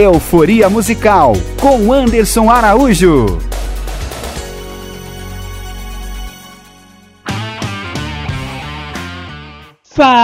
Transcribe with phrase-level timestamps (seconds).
[0.00, 3.40] Euforia Musical com Anderson Araújo.
[9.82, 10.14] Fala,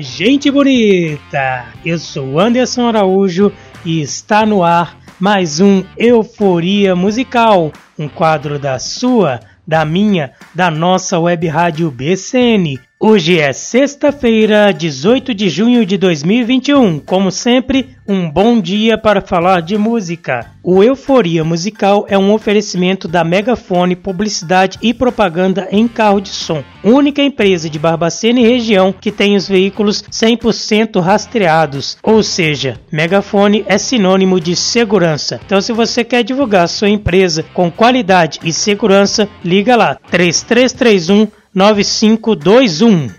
[0.00, 1.66] gente bonita!
[1.84, 3.52] Eu sou Anderson Araújo
[3.84, 10.70] e está no ar mais um Euforia Musical, um quadro da sua, da minha, da
[10.70, 12.80] nossa web rádio BCN.
[13.06, 16.98] Hoje é sexta-feira, 18 de junho de 2021.
[17.00, 20.50] Como sempre, um bom dia para falar de música.
[20.62, 26.64] O Euforia Musical é um oferecimento da Megafone Publicidade e Propaganda em Carro de Som,
[26.82, 33.66] única empresa de Barbacena e região que tem os veículos 100% rastreados, ou seja, Megafone
[33.68, 35.38] é sinônimo de segurança.
[35.44, 43.10] Então, se você quer divulgar sua empresa com qualidade e segurança, liga lá 3331 9521.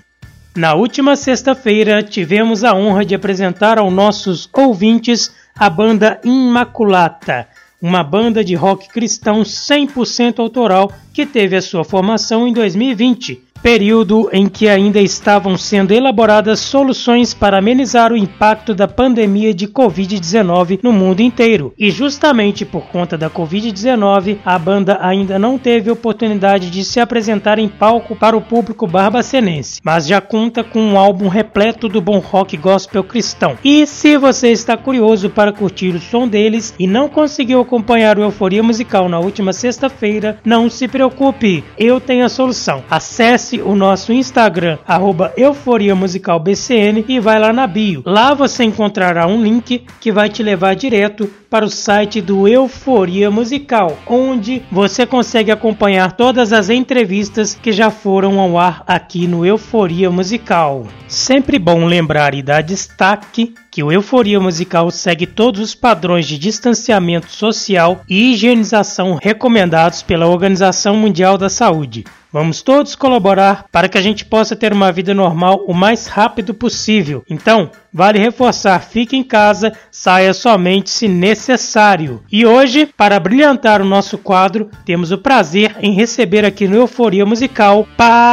[0.58, 7.48] Na última sexta-feira, tivemos a honra de apresentar aos nossos ouvintes a banda Imaculata,
[7.82, 14.30] uma banda de rock cristão 100% autoral que teve a sua formação em 2020 período
[14.32, 20.80] em que ainda estavam sendo elaboradas soluções para amenizar o impacto da pandemia de Covid-19
[20.84, 21.74] no mundo inteiro.
[21.78, 27.58] E justamente por conta da Covid-19, a banda ainda não teve oportunidade de se apresentar
[27.58, 32.20] em palco para o público barbacenense, mas já conta com um álbum repleto do bom
[32.20, 33.58] rock gospel cristão.
[33.64, 38.24] E se você está curioso para curtir o som deles e não conseguiu acompanhar o
[38.24, 42.84] Euforia Musical na última sexta-feira, não se preocupe, eu tenho a solução.
[42.90, 48.02] Acesse acesse o nosso Instagram, arroba Euforia Musical BCN e vai lá na bio.
[48.04, 53.32] Lá você encontrará um link que vai te levar direto para o site do Euforia
[53.32, 59.46] Musical, onde você consegue acompanhar todas as entrevistas que já foram ao ar aqui no
[59.46, 60.86] Euforia Musical.
[61.08, 66.38] Sempre bom lembrar e dar destaque que o Euforia Musical segue todos os padrões de
[66.38, 72.04] distanciamento social e higienização recomendados pela Organização Mundial da Saúde.
[72.36, 76.54] Vamos todos colaborar para que a gente possa ter uma vida normal o mais rápido
[76.54, 77.24] possível.
[77.30, 82.22] Então, vale reforçar: fique em casa, saia somente se necessário.
[82.30, 87.26] E hoje, para brilhantar o nosso quadro, temos o prazer em receber aqui no Euforia
[87.26, 88.26] Musical Pablo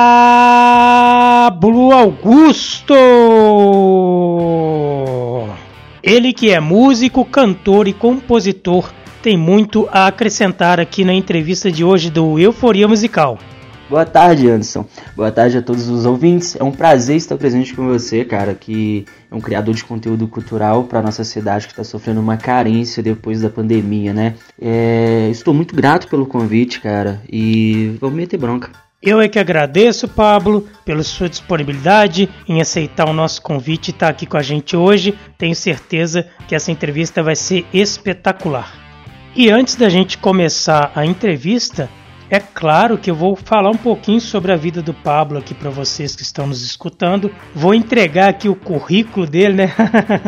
[1.93, 2.95] Augusto.
[6.03, 8.91] Ele que é músico, cantor e compositor
[9.23, 13.39] tem muito a acrescentar aqui na entrevista de hoje do Euforia Musical.
[13.93, 14.87] Boa tarde, Anderson.
[15.15, 16.57] Boa tarde a todos os ouvintes.
[16.57, 20.85] É um prazer estar presente com você, cara, que é um criador de conteúdo cultural
[20.85, 24.35] para nossa cidade que está sofrendo uma carência depois da pandemia, né?
[24.59, 25.29] É...
[25.31, 28.71] Estou muito grato pelo convite, cara, e vamos meter bronca.
[29.03, 34.09] Eu é que agradeço, Pablo, pela sua disponibilidade em aceitar o nosso convite e estar
[34.09, 35.15] aqui com a gente hoje.
[35.37, 38.73] Tenho certeza que essa entrevista vai ser espetacular.
[39.37, 41.91] E antes da gente começar a entrevista,
[42.33, 45.69] é claro que eu vou falar um pouquinho sobre a vida do Pablo aqui para
[45.69, 47.31] vocês que estão nos escutando.
[47.55, 49.75] Vou entregar aqui o currículo dele, né?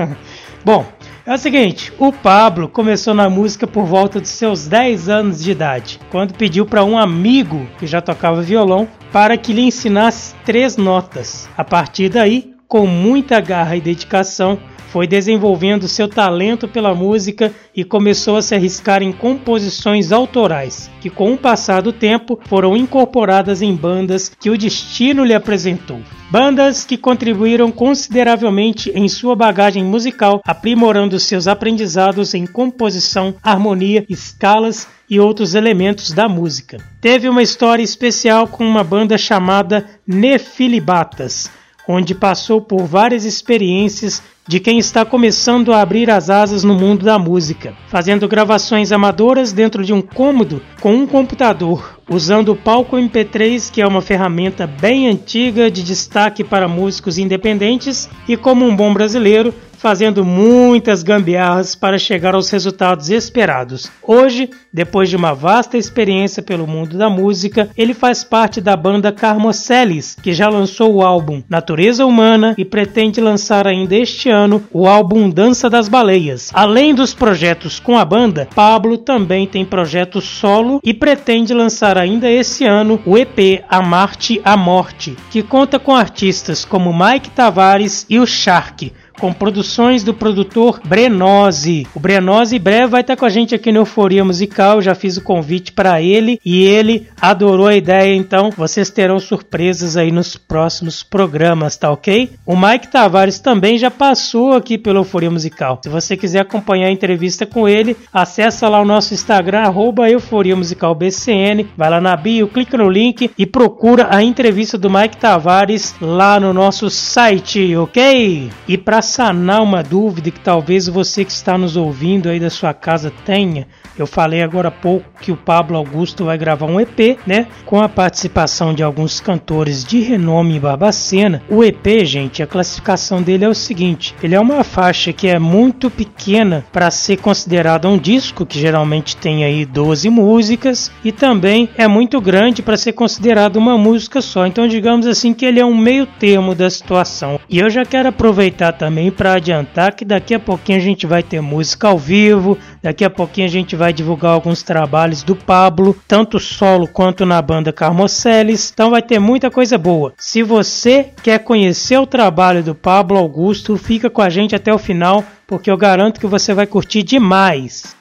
[0.63, 0.85] Bom,
[1.25, 5.53] é o seguinte, o Pablo começou na música por volta de seus 10 anos de
[5.53, 10.77] idade, quando pediu para um amigo que já tocava violão para que lhe ensinasse três
[10.77, 11.49] notas.
[11.57, 14.59] A partir daí, com muita garra e dedicação,
[14.95, 21.11] foi desenvolvendo seu talento pela música e começou a se arriscar em composições autorais, que
[21.11, 26.01] com o passar do tempo foram incorporadas em bandas que o destino lhe apresentou.
[26.31, 34.87] Bandas que contribuíram consideravelmente em sua bagagem musical, aprimorando seus aprendizados em composição, harmonia, escalas
[35.11, 36.79] e outros elementos da música.
[37.01, 41.51] Teve uma história especial com uma banda chamada Nefilibatas,
[41.87, 47.05] onde passou por várias experiências de quem está começando a abrir as asas no mundo
[47.05, 52.97] da música, fazendo gravações amadoras dentro de um cômodo com um computador, usando o palco
[52.97, 58.77] MP3, que é uma ferramenta bem antiga de destaque para músicos independentes, e como um
[58.77, 59.55] bom brasileiro,
[59.85, 63.91] fazendo muitas gambiarras para chegar aos resultados esperados.
[64.03, 69.13] Hoje, depois de uma vasta experiência pelo mundo da música, ele faz parte da banda
[69.13, 74.89] Carmocelis, que já lançou o álbum Natureza Humana e pretende lançar ainda este ano o
[74.89, 76.51] álbum Dança das Baleias.
[76.55, 82.31] Além dos projetos com a banda, Pablo também tem projeto solo e pretende lançar ainda
[82.31, 88.07] esse ano o EP A Marte a Morte, que conta com artistas como Mike Tavares
[88.09, 91.87] e o Shark com produções do produtor Brenose.
[91.95, 95.23] O Brenose breve vai estar com a gente aqui no Euforia Musical, já fiz o
[95.23, 101.03] convite para ele e ele adorou a ideia, então vocês terão surpresas aí nos próximos
[101.03, 102.31] programas, tá ok?
[102.45, 105.81] O Mike Tavares também já passou aqui pelo Euforia Musical.
[105.83, 110.57] Se você quiser acompanhar a entrevista com ele, acessa lá o nosso Instagram, arroba Euforia
[110.57, 115.17] Musical BCN, vai lá na bio, clica no link e procura a entrevista do Mike
[115.17, 118.51] Tavares lá no nosso site, ok?
[118.67, 122.75] E para sanar uma dúvida que talvez você que está nos ouvindo aí da sua
[122.75, 123.67] casa tenha,
[123.97, 127.47] eu falei agora há pouco que o Pablo Augusto vai gravar um EP, né?
[127.65, 131.43] Com a participação de alguns cantores de renome em Barbacena.
[131.49, 135.39] O EP, gente, a classificação dele é o seguinte: ele é uma faixa que é
[135.39, 141.69] muito pequena para ser considerada um disco, que geralmente tem aí 12 músicas, e também
[141.77, 144.45] é muito grande para ser considerado uma música só.
[144.47, 147.39] Então, digamos assim que ele é um meio termo da situação.
[147.49, 151.23] E eu já quero aproveitar também para adiantar que daqui a pouquinho a gente vai
[151.23, 155.97] ter música ao vivo, daqui a pouquinho a gente vai divulgar alguns trabalhos do Pablo,
[156.07, 158.71] tanto solo quanto na banda Carmoceles.
[158.73, 160.13] Então vai ter muita coisa boa.
[160.19, 164.79] Se você quer conhecer o trabalho do Pablo Augusto, fica com a gente até o
[164.79, 167.97] final, porque eu garanto que você vai curtir demais.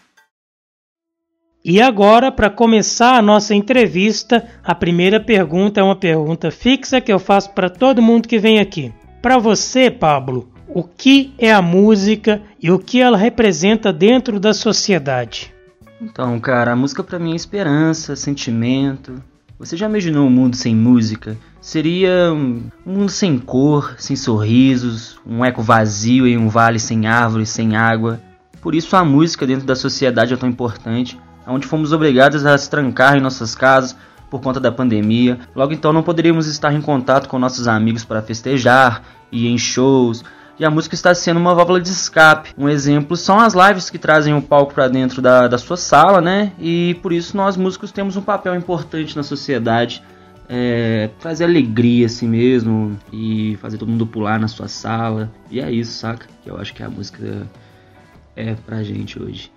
[1.66, 7.12] E agora, para começar a nossa entrevista, a primeira pergunta é uma pergunta fixa que
[7.12, 8.92] eu faço para todo mundo que vem aqui.
[9.22, 14.54] Para você, Pablo, o que é a música e o que ela representa dentro da
[14.54, 15.54] sociedade?
[16.02, 19.22] Então, cara, a música para mim é esperança, sentimento.
[19.60, 21.38] Você já imaginou um mundo sem música?
[21.62, 27.50] Seria um mundo sem cor, sem sorrisos, um eco vazio em um vale sem árvores,
[27.50, 28.20] sem água.
[28.60, 32.70] Por isso a música dentro da sociedade é tão importante, onde fomos obrigados a se
[32.70, 33.96] trancar em nossas casas
[34.30, 35.40] por conta da pandemia.
[35.56, 40.24] Logo então não poderíamos estar em contato com nossos amigos para festejar, ir em shows,
[40.60, 42.54] e a música está sendo uma válvula de escape.
[42.58, 46.22] Um exemplo são as lives que trazem o palco para dentro da, da sua sala,
[46.22, 46.52] né?
[46.60, 50.04] E por isso nós músicos temos um papel importante na sociedade.
[50.50, 55.32] É, trazer alegria assim mesmo e fazer todo mundo pular na sua sala.
[55.50, 56.28] E é isso, saca?
[56.44, 57.48] Que eu acho que a música
[58.36, 59.52] é pra gente hoje.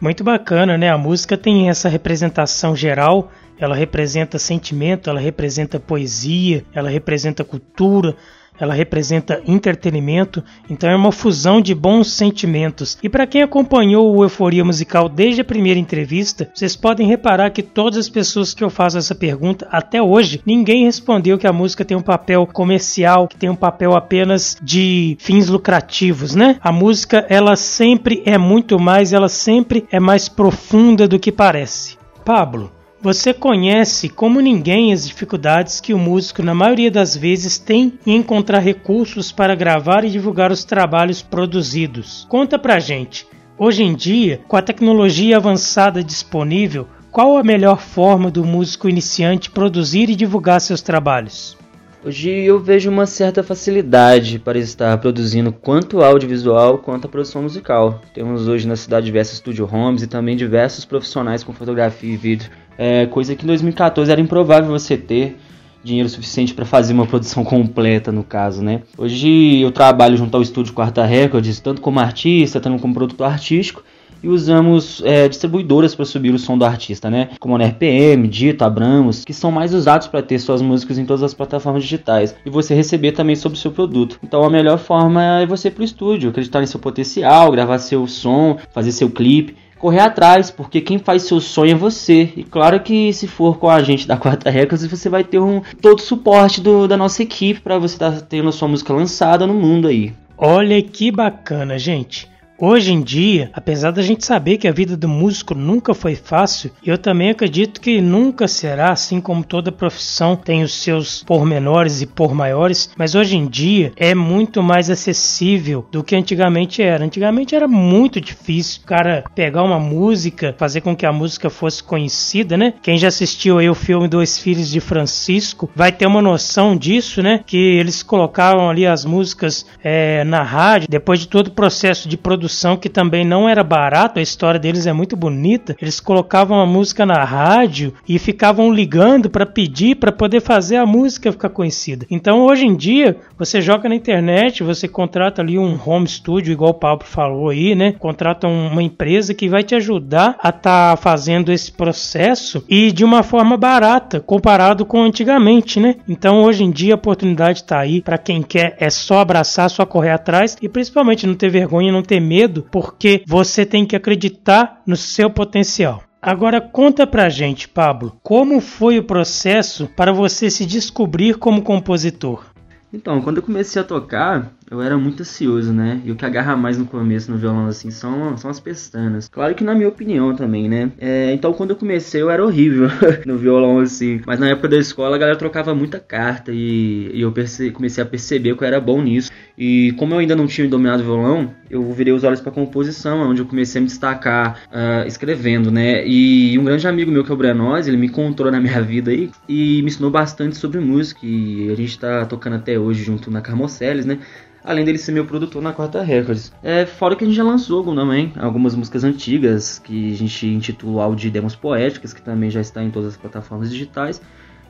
[0.00, 0.90] Muito bacana, né?
[0.90, 8.16] A música tem essa representação geral, ela representa sentimento, ela representa poesia, ela representa cultura,
[8.58, 12.98] ela representa entretenimento, então é uma fusão de bons sentimentos.
[13.02, 17.62] E para quem acompanhou o Euforia Musical desde a primeira entrevista, vocês podem reparar que
[17.62, 21.84] todas as pessoas que eu faço essa pergunta até hoje, ninguém respondeu que a música
[21.84, 26.56] tem um papel comercial, que tem um papel apenas de fins lucrativos, né?
[26.60, 31.96] A música, ela sempre é muito mais, ela sempre é mais profunda do que parece.
[32.24, 32.70] Pablo,
[33.02, 38.16] você conhece como ninguém as dificuldades que o músico, na maioria das vezes, tem em
[38.16, 42.24] encontrar recursos para gravar e divulgar os trabalhos produzidos.
[42.30, 43.26] Conta pra gente.
[43.58, 49.50] Hoje em dia, com a tecnologia avançada disponível, qual a melhor forma do músico iniciante
[49.50, 51.58] produzir e divulgar seus trabalhos?
[52.04, 58.02] Hoje eu vejo uma certa facilidade para estar produzindo quanto audiovisual quanto a produção musical.
[58.12, 62.50] Temos hoje na cidade diversos studio homes e também diversos profissionais com fotografia e vídeo
[62.82, 65.36] é, coisa que em 2014 era improvável você ter
[65.84, 68.82] dinheiro suficiente para fazer uma produção completa, no caso, né?
[68.98, 73.84] Hoje eu trabalho junto ao estúdio Quarta Records, tanto como artista, tanto como produtor artístico,
[74.20, 77.30] e usamos é, distribuidoras para subir o som do artista, né?
[77.38, 81.22] Como a RPM, Dito, Abramos, que são mais usados para ter suas músicas em todas
[81.22, 84.18] as plataformas digitais e você receber também sobre o seu produto.
[84.24, 88.06] Então a melhor forma é você ir pro estúdio, acreditar em seu potencial, gravar seu
[88.08, 92.32] som, fazer seu clipe correr atrás, porque quem faz seu sonho é você.
[92.36, 95.60] E claro que se for com a gente da Quarta Records, você vai ter um
[95.80, 98.92] todo o suporte do, da nossa equipe para você estar tá tendo a sua música
[98.92, 100.12] lançada no mundo aí.
[100.38, 102.30] Olha que bacana, gente.
[102.64, 106.70] Hoje em dia, apesar da gente saber que a vida do músico nunca foi fácil,
[106.86, 112.06] eu também acredito que nunca será, assim como toda profissão tem os seus pormenores e
[112.06, 117.04] por maiores, mas hoje em dia é muito mais acessível do que antigamente era.
[117.04, 121.82] Antigamente era muito difícil o cara pegar uma música, fazer com que a música fosse
[121.82, 122.74] conhecida, né?
[122.80, 127.24] Quem já assistiu aí o filme Dois Filhos de Francisco vai ter uma noção disso,
[127.24, 127.40] né?
[127.44, 132.16] Que eles colocaram ali as músicas é, na rádio, depois de todo o processo de
[132.16, 135.74] produção produção que também não era barato, a história deles é muito bonita.
[135.80, 140.86] Eles colocavam a música na rádio e ficavam ligando para pedir para poder fazer a
[140.86, 142.06] música ficar conhecida.
[142.10, 146.72] Então hoje em dia, você joga na internet, você contrata ali um home studio, igual
[146.72, 147.92] o Pablo falou aí, né?
[147.92, 153.04] Contrata uma empresa que vai te ajudar a estar tá fazendo esse processo e de
[153.04, 155.96] uma forma barata, comparado com antigamente, né?
[156.06, 159.86] Então hoje em dia a oportunidade está aí para quem quer é só abraçar, só
[159.86, 162.31] correr atrás e principalmente não ter vergonha, não ter medo,
[162.70, 166.02] porque você tem que acreditar no seu potencial.
[166.20, 172.44] Agora conta pra gente, Pablo, como foi o processo para você se descobrir como compositor?
[172.92, 176.00] Então, quando eu comecei a tocar, eu era muito ansioso, né?
[176.02, 179.28] E o que agarra mais no começo no violão, assim, são, são as pestanas.
[179.28, 180.90] Claro que na minha opinião também, né?
[180.98, 182.88] É, então, quando eu comecei, eu era horrível
[183.26, 184.22] no violão, assim.
[184.26, 187.34] Mas na época da escola, a galera trocava muita carta e, e eu
[187.74, 189.30] comecei a perceber que eu era bom nisso.
[189.58, 193.30] E como eu ainda não tinha dominado o violão, eu virei os olhos para composição,
[193.30, 196.06] onde eu comecei a me destacar uh, escrevendo, né?
[196.06, 199.10] E um grande amigo meu, que é o Brenoz, ele me encontrou na minha vida
[199.10, 201.20] aí e me ensinou bastante sobre música.
[201.22, 204.18] E a gente tá tocando até hoje junto na Carmoceles, né?
[204.64, 206.52] Além dele ser meu produtor na Quarta Records.
[206.62, 211.00] É, fora que a gente já lançou também algumas músicas antigas que a gente intitulou
[211.00, 214.20] Áudio Demos Poéticas, que também já está em todas as plataformas digitais.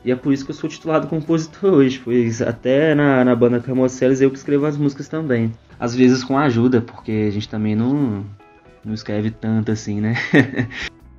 [0.05, 3.59] E é por isso que eu sou titulado compositor hoje, pois até na, na banda
[3.59, 5.53] Camoceles eu que escrevo as músicas também.
[5.79, 8.25] Às vezes com ajuda, porque a gente também não,
[8.83, 10.15] não escreve tanto assim, né?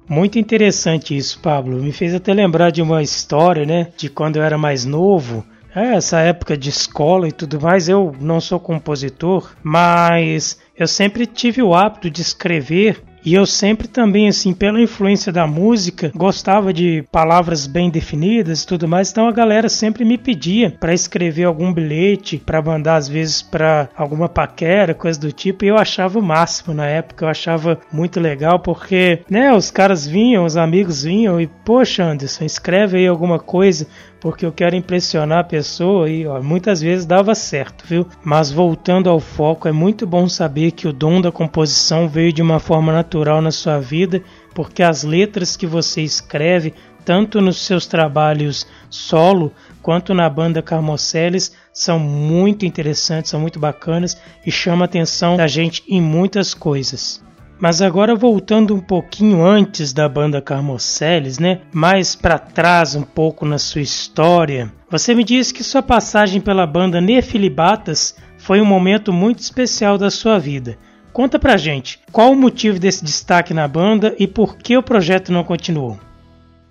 [0.07, 1.83] Muito interessante isso, Pablo.
[1.83, 3.89] Me fez até lembrar de uma história, né?
[3.97, 5.45] De quando eu era mais novo.
[5.75, 11.27] É, essa época de escola e tudo mais, eu não sou compositor, mas eu sempre
[11.27, 16.75] tive o hábito de escrever e eu sempre também, assim, pela influência da música, gostava
[16.75, 19.11] de palavras bem definidas e tudo mais.
[19.11, 23.89] Então a galera sempre me pedia para escrever algum bilhete, para mandar às vezes para
[23.97, 25.65] alguma paquera, coisa do tipo.
[25.65, 30.07] E eu achava o máximo na época, eu achava muito legal porque, né, os caras
[30.07, 33.87] vinham, os amigos vinham e, poxa, Anderson, escreve aí alguma coisa
[34.25, 38.09] porque eu quero impressionar a pessoa e ó, muitas vezes dava certo, viu?
[38.25, 42.41] Mas voltando ao foco, é muito bom saber que o dom da composição veio de
[42.41, 44.23] uma forma natural na sua vida,
[44.55, 46.73] porque as letras que você escreve,
[47.05, 49.53] tanto nos seus trabalhos solo
[49.83, 54.17] quanto na banda Carmoceles, são muito interessantes, são muito bacanas
[54.47, 57.23] e chamam a atenção da gente em muitas coisas.
[57.65, 61.63] Mas agora voltando um pouquinho antes da banda Carmoceles, né?
[61.73, 64.71] Mais para trás um pouco na sua história.
[64.91, 70.11] Você me disse que sua passagem pela banda Nefilibatas foi um momento muito especial da
[70.11, 70.77] sua vida.
[71.11, 75.33] Conta pra gente, qual o motivo desse destaque na banda e por que o projeto
[75.33, 75.99] não continuou?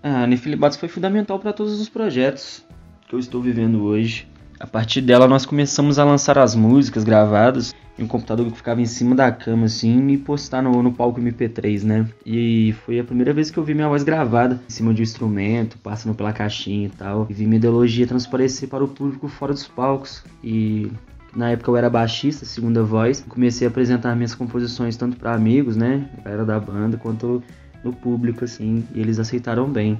[0.03, 2.63] A Nefilibatas foi fundamental para todos os projetos
[3.07, 4.27] que eu estou vivendo hoje.
[4.63, 8.79] A partir dela nós começamos a lançar as músicas gravadas em um computador que ficava
[8.79, 12.07] em cima da cama assim e postar no, no palco MP3, né?
[12.25, 15.03] E foi a primeira vez que eu vi minha voz gravada em cima de um
[15.03, 17.27] instrumento, passando pela caixinha e tal.
[17.29, 20.23] E vi minha ideologia transparecer para o público fora dos palcos.
[20.41, 20.89] E
[21.35, 23.19] na época eu era baixista, segunda voz.
[23.27, 26.09] Comecei a apresentar minhas composições tanto para amigos, né?
[26.23, 27.43] Era da banda, quanto
[27.83, 28.87] no público, assim.
[28.95, 29.99] E eles aceitaram bem.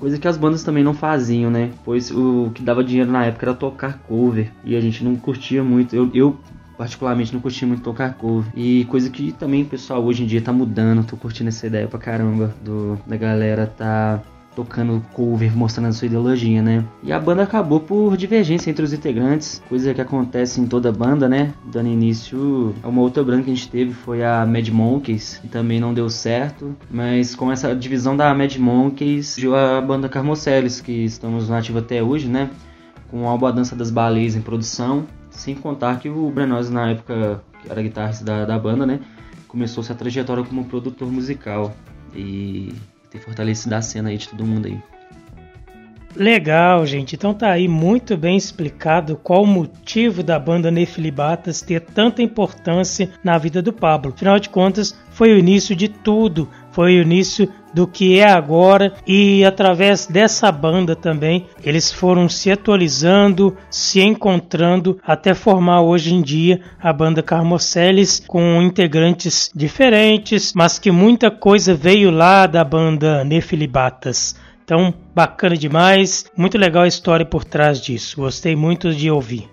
[0.00, 1.72] Coisa que as bandas também não faziam, né?
[1.84, 4.50] Pois o que dava dinheiro na época era tocar cover.
[4.64, 5.94] E a gente não curtia muito.
[5.94, 6.40] Eu, eu
[6.78, 8.50] particularmente não curti muito tocar cover.
[8.56, 11.98] E coisa que também pessoal hoje em dia tá mudando, tô curtindo essa ideia pra
[11.98, 14.22] caramba do, da galera tá
[14.54, 16.84] tocando cover, mostrando a sua ideologia, né?
[17.02, 21.28] E a banda acabou por divergência entre os integrantes, coisa que acontece em toda banda,
[21.28, 21.54] né?
[21.64, 25.48] Dando início a uma outra banda que a gente teve foi a Mad Monkeys, que
[25.48, 30.80] também não deu certo, mas com essa divisão da Mad Monkeys, surgiu a banda Carmoceles,
[30.80, 32.50] que estamos nativa até hoje, né?
[33.10, 36.90] Com o álbum A Dança das Baleias em produção, sem contar que o Brenoz, na
[36.90, 39.00] época que era guitarrista da, da banda, né?
[39.46, 41.74] Começou sua trajetória como produtor musical
[42.14, 42.72] e
[43.10, 44.78] tem fortalecido a cena aí de todo mundo aí.
[46.14, 47.14] Legal, gente.
[47.14, 53.10] Então tá aí muito bem explicado qual o motivo da banda Nefilibatas ter tanta importância
[53.22, 54.12] na vida do Pablo.
[54.12, 58.92] Afinal de contas, foi o início de tudo, foi o início do que é agora
[59.06, 66.22] e através dessa banda também eles foram se atualizando, se encontrando até formar hoje em
[66.22, 73.24] dia a banda Carmoceles com integrantes diferentes, mas que muita coisa veio lá da banda
[73.24, 74.34] Nefilibatas.
[74.64, 78.20] Então, bacana demais, muito legal a história por trás disso.
[78.20, 79.48] Gostei muito de ouvir.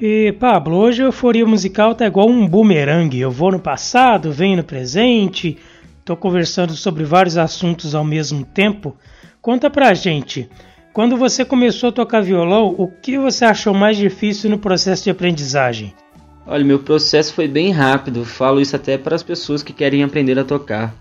[0.00, 3.16] E Pablo, hoje a euforia musical tá igual um boomerang.
[3.16, 5.56] Eu vou no passado, venho no presente,
[6.04, 8.94] Estou conversando sobre vários assuntos ao mesmo tempo.
[9.40, 10.50] Conta pra gente,
[10.92, 15.08] quando você começou a tocar violão, o que você achou mais difícil no processo de
[15.08, 15.94] aprendizagem?
[16.46, 20.38] Olha, meu processo foi bem rápido, falo isso até para as pessoas que querem aprender
[20.38, 20.94] a tocar.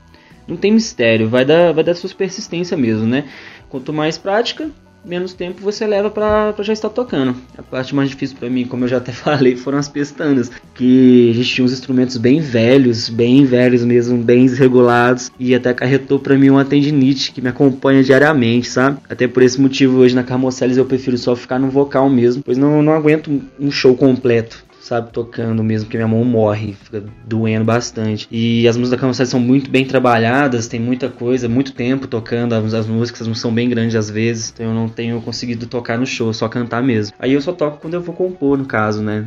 [0.48, 3.26] Não tem mistério, vai dar, vai dar sua persistência mesmo, né?
[3.68, 4.72] Quanto mais prática,
[5.06, 7.36] menos tempo você leva para já estar tocando.
[7.58, 11.32] A parte mais difícil para mim, como eu já até falei, foram as pestanas, que
[11.32, 16.20] a gente tinha uns instrumentos bem velhos, bem velhos mesmo, bem desregulados, e até acarretou
[16.20, 18.98] para mim uma tendinite que me acompanha diariamente, sabe?
[19.10, 22.58] Até por esse motivo hoje na Carmoceles eu prefiro só ficar no vocal mesmo, pois
[22.58, 27.64] não, não aguento um show completo sabe, tocando mesmo, porque minha mão morre, fica doendo
[27.64, 28.28] bastante.
[28.30, 32.54] E as músicas da Campos são muito bem trabalhadas, tem muita coisa, muito tempo tocando
[32.54, 35.68] as, as músicas, as músicas são bem grandes às vezes, então eu não tenho conseguido
[35.68, 37.16] tocar no show, só cantar mesmo.
[37.18, 39.26] Aí eu só toco quando eu vou compor, no caso, né?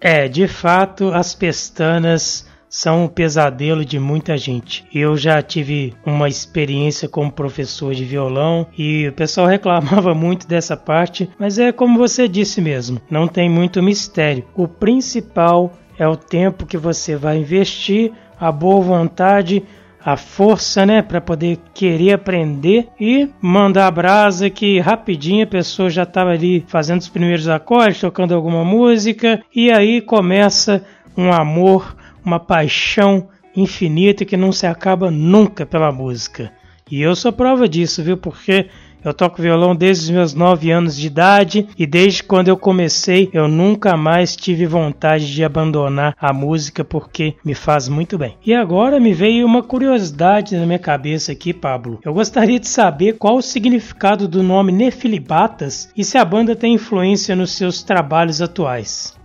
[0.00, 4.84] É, de fato, as pestanas são um pesadelo de muita gente.
[4.94, 10.76] Eu já tive uma experiência como professor de violão e o pessoal reclamava muito dessa
[10.76, 14.44] parte, mas é como você disse mesmo, não tem muito mistério.
[14.54, 19.64] O principal é o tempo que você vai investir, a boa vontade,
[20.04, 25.90] a força, né, para poder querer aprender e mandar a brasa que rapidinho a pessoa
[25.90, 30.84] já estava ali fazendo os primeiros acordes, tocando alguma música e aí começa
[31.16, 31.96] um amor
[32.28, 36.52] uma paixão infinita que não se acaba nunca pela música.
[36.90, 38.16] E eu sou prova disso, viu?
[38.16, 38.66] Porque
[39.04, 43.30] eu toco violão desde os meus 9 anos de idade e desde quando eu comecei
[43.32, 48.36] eu nunca mais tive vontade de abandonar a música porque me faz muito bem.
[48.44, 52.00] E agora me veio uma curiosidade na minha cabeça aqui, Pablo.
[52.04, 56.74] Eu gostaria de saber qual o significado do nome Nefilibatas e se a banda tem
[56.74, 59.17] influência nos seus trabalhos atuais.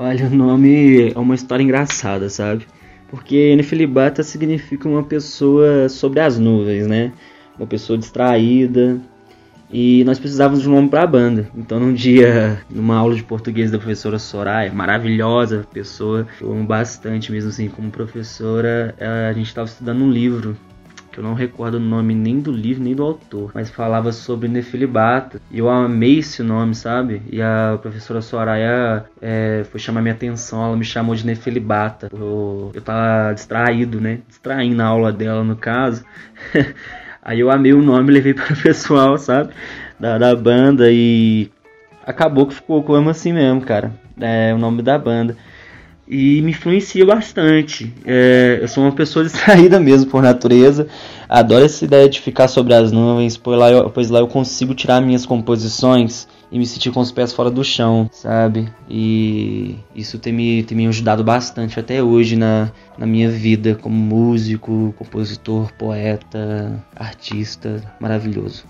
[0.00, 2.64] Olha, o nome é uma história engraçada, sabe?
[3.08, 7.12] Porque Nefilibata significa uma pessoa sobre as nuvens, né?
[7.58, 9.00] Uma pessoa distraída.
[9.68, 11.50] E nós precisávamos de um nome para a banda.
[11.52, 17.32] Então, num dia, numa aula de português da professora Soraya, maravilhosa pessoa, eu amo bastante
[17.32, 18.94] mesmo assim como professora,
[19.28, 20.56] a gente estava estudando um livro
[21.18, 25.42] eu não recordo o nome nem do livro nem do autor, mas falava sobre Nefilibata.
[25.50, 27.20] E eu amei esse nome, sabe?
[27.28, 32.08] E a professora Soraya é, foi chamar minha atenção, ela me chamou de Nefilibata.
[32.12, 34.20] Eu, eu tava distraído, né?
[34.28, 36.04] Distraindo a aula dela, no caso.
[37.20, 39.52] Aí eu amei o nome, levei para o pessoal, sabe?
[39.98, 41.50] Da, da banda e
[42.06, 43.92] acabou que ficou como assim mesmo, cara.
[44.20, 45.36] É o nome da banda
[46.08, 47.92] e me influencia bastante.
[48.04, 50.88] É, eu sou uma pessoa distraída mesmo por natureza,
[51.28, 54.74] adoro essa ideia de ficar sobre as nuvens, pois lá eu, pois lá eu consigo
[54.74, 58.68] tirar minhas composições e me sentir com os pés fora do chão, sabe?
[58.88, 63.94] E isso tem me, tem me ajudado bastante até hoje na, na minha vida como
[63.94, 68.64] músico, compositor, poeta, artista maravilhoso.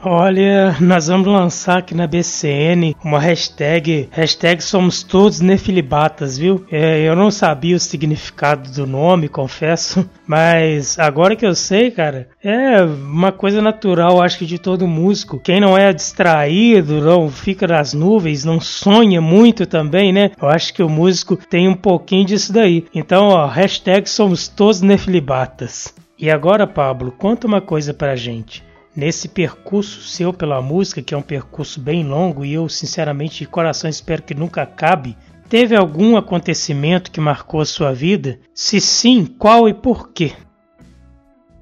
[0.00, 6.64] Olha, nós vamos lançar aqui na BCN uma hashtag, hashtag somos todos nefilibatas, viu?
[6.70, 12.28] É, eu não sabia o significado do nome, confesso, mas agora que eu sei, cara,
[12.42, 15.40] é uma coisa natural, acho que de todo músico.
[15.40, 20.30] Quem não é distraído, não fica nas nuvens, não sonha muito também, né?
[20.40, 22.86] Eu acho que o músico tem um pouquinho disso daí.
[22.94, 25.92] Então, ó, hashtag somos todos nefilibatas.
[26.16, 28.67] E agora, Pablo, conta uma coisa pra gente
[28.98, 33.46] nesse percurso seu pela música, que é um percurso bem longo e eu sinceramente de
[33.46, 35.16] coração espero que nunca acabe,
[35.48, 38.40] teve algum acontecimento que marcou a sua vida?
[38.52, 40.32] Se sim, qual e por quê?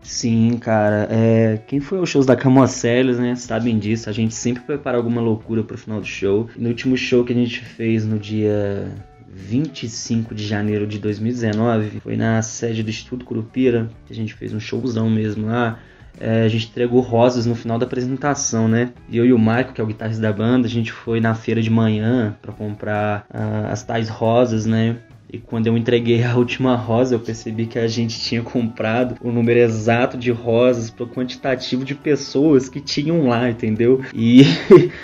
[0.00, 1.08] Sim, cara.
[1.10, 3.34] É, quem foi os shows da Camoceles, né?
[3.34, 4.08] Sabem disso.
[4.08, 6.48] A gente sempre prepara alguma loucura pro final do show.
[6.56, 8.90] No último show que a gente fez no dia
[9.28, 14.54] 25 de janeiro de 2019, foi na sede do Instituto Curupira, que a gente fez
[14.54, 15.78] um showzão mesmo lá
[16.18, 18.92] é, a gente entregou rosas no final da apresentação, né?
[19.10, 21.60] Eu e o Michael, que é o guitarrista da banda, a gente foi na feira
[21.60, 24.96] de manhã para comprar uh, as tais rosas, né?
[25.30, 29.30] E quando eu entreguei a última rosa, eu percebi que a gente tinha comprado o
[29.30, 34.02] número exato de rosas para o quantitativo de pessoas que tinham lá, entendeu?
[34.14, 34.42] E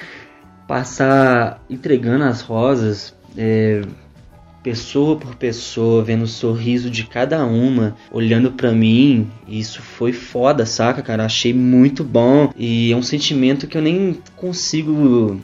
[0.66, 3.82] passar entregando as rosas é,
[4.62, 9.28] pessoa por pessoa, vendo o sorriso de cada uma, olhando para mim.
[9.48, 11.24] Isso foi foda, saca, cara?
[11.24, 15.40] Achei muito bom e é um sentimento que eu nem consigo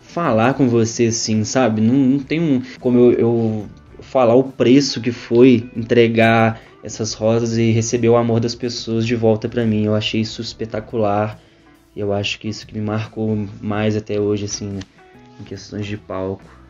[0.00, 1.80] falar com você assim, sabe?
[1.80, 3.66] Não, não tem um, como eu, eu
[4.00, 9.14] falar o preço que foi entregar essas rosas e receber o amor das pessoas de
[9.14, 9.84] volta para mim.
[9.84, 11.40] Eu achei isso espetacular.
[11.94, 14.78] E eu acho que isso que me marcou mais até hoje, assim,
[15.40, 16.61] em questões de palco.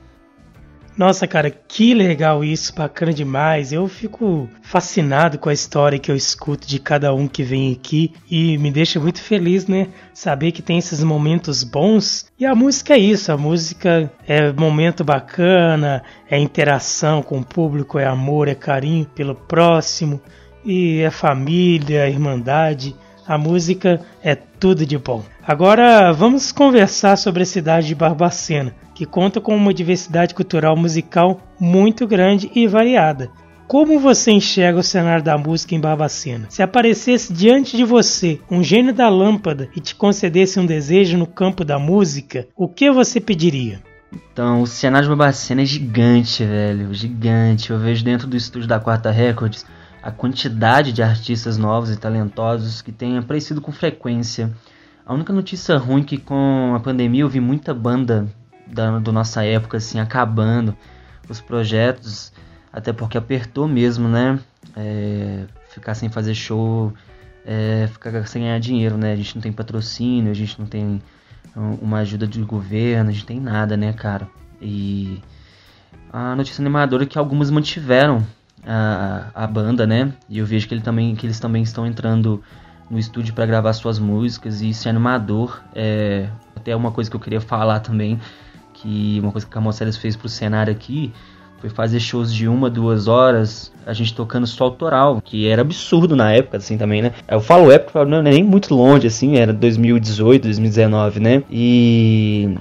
[0.96, 3.72] Nossa, cara, que legal isso, bacana demais.
[3.72, 8.12] Eu fico fascinado com a história que eu escuto de cada um que vem aqui
[8.30, 9.88] e me deixa muito feliz, né?
[10.12, 12.26] Saber que tem esses momentos bons.
[12.38, 17.98] E a música é isso, a música é momento bacana, é interação com o público,
[17.98, 20.20] é amor, é carinho pelo próximo
[20.62, 22.94] e é família, é irmandade.
[23.26, 25.24] A música é tudo de bom.
[25.42, 31.40] Agora vamos conversar sobre a cidade de Barbacena que conta com uma diversidade cultural musical
[31.58, 33.30] muito grande e variada.
[33.72, 36.46] Como você enxerga o cenário da música em Barbacena?
[36.50, 41.26] Se aparecesse diante de você um gênio da lâmpada e te concedesse um desejo no
[41.26, 43.80] campo da música, o que você pediria?
[44.12, 47.70] Então, o cenário de Barbacena é gigante, velho, gigante.
[47.70, 49.64] Eu vejo dentro do estúdio da Quarta Records
[50.02, 54.52] a quantidade de artistas novos e talentosos que têm aparecido com frequência.
[55.06, 58.28] A única notícia ruim é que com a pandemia eu vi muita banda
[58.72, 60.76] da do nossa época assim acabando
[61.28, 62.32] os projetos
[62.72, 64.38] até porque apertou mesmo né?
[64.74, 66.92] É, ficar sem fazer show
[67.44, 69.12] é, ficar sem ganhar dinheiro né?
[69.12, 71.02] A gente não tem patrocínio a gente não tem
[71.54, 74.26] uma ajuda do governo a gente tem nada né cara?
[74.60, 75.20] E
[76.12, 78.24] a notícia animadora é que algumas mantiveram
[78.64, 80.12] a, a banda né?
[80.28, 82.42] E eu vejo que, ele também, que eles também estão entrando
[82.88, 87.16] no estúdio para gravar suas músicas e isso é animador é até uma coisa que
[87.16, 88.20] eu queria falar também
[88.82, 91.12] que uma coisa que a Camoceles fez pro cenário aqui
[91.58, 96.16] foi fazer shows de uma, duas horas, a gente tocando só autoral, que era absurdo
[96.16, 97.12] na época, assim, também, né?
[97.28, 101.44] Eu falo época, não é nem muito longe, assim, era 2018, 2019, né?
[101.48, 102.56] E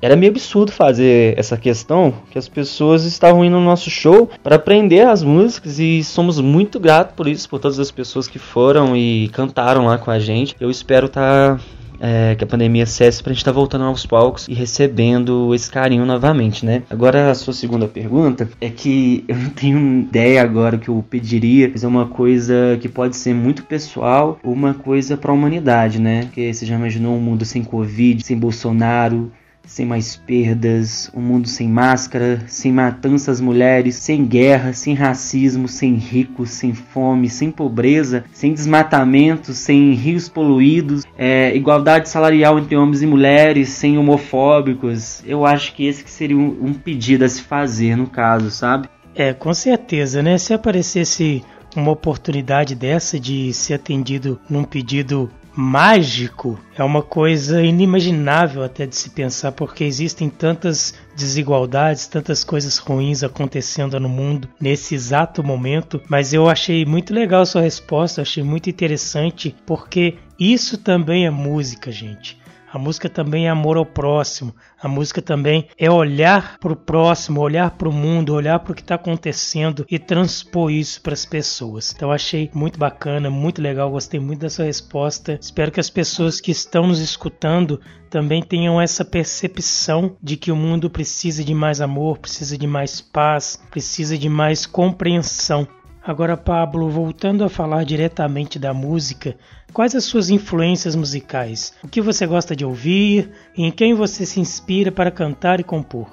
[0.00, 4.56] era meio absurdo fazer essa questão que as pessoas estavam indo no nosso show para
[4.56, 8.96] aprender as músicas e somos muito gratos por isso, por todas as pessoas que foram
[8.96, 10.56] e cantaram lá com a gente.
[10.58, 11.64] Eu espero estar tá
[12.00, 15.70] é, que a pandemia cesse pra gente estar tá voltando aos palcos e recebendo esse
[15.70, 16.82] carinho novamente, né?
[16.88, 21.68] Agora a sua segunda pergunta é que eu não tenho ideia agora que eu pediria,
[21.70, 26.00] mas é uma coisa que pode ser muito pessoal ou uma coisa para a humanidade,
[26.00, 26.22] né?
[26.22, 29.30] Porque você já imaginou um mundo sem Covid, sem Bolsonaro,
[29.70, 35.94] sem mais perdas, um mundo sem máscara, sem matanças mulheres, sem guerra, sem racismo, sem
[35.94, 43.00] ricos, sem fome, sem pobreza, sem desmatamento, sem rios poluídos, é, igualdade salarial entre homens
[43.00, 45.22] e mulheres, sem homofóbicos.
[45.24, 48.88] Eu acho que esse que seria um, um pedido a se fazer no caso, sabe?
[49.14, 50.36] É, com certeza, né?
[50.36, 51.44] Se aparecesse
[51.76, 58.96] uma oportunidade dessa de ser atendido num pedido mágico é uma coisa inimaginável até de
[58.96, 66.00] se pensar, porque existem tantas desigualdades, tantas coisas ruins acontecendo no mundo nesse exato momento.
[66.08, 71.90] Mas eu achei muito legal sua resposta, achei muito interessante, porque isso também é música,
[71.90, 72.40] gente.
[72.72, 74.54] A música também é amor ao próximo.
[74.80, 78.74] A música também é olhar para o próximo, olhar para o mundo, olhar para o
[78.76, 81.92] que está acontecendo e transpor isso para as pessoas.
[81.92, 85.36] Então achei muito bacana, muito legal, gostei muito dessa resposta.
[85.40, 90.56] Espero que as pessoas que estão nos escutando também tenham essa percepção de que o
[90.56, 95.66] mundo precisa de mais amor, precisa de mais paz, precisa de mais compreensão.
[96.02, 99.36] Agora, Pablo, voltando a falar diretamente da música,
[99.70, 101.74] quais as suas influências musicais?
[101.84, 103.30] O que você gosta de ouvir?
[103.54, 106.08] Em quem você se inspira para cantar e compor?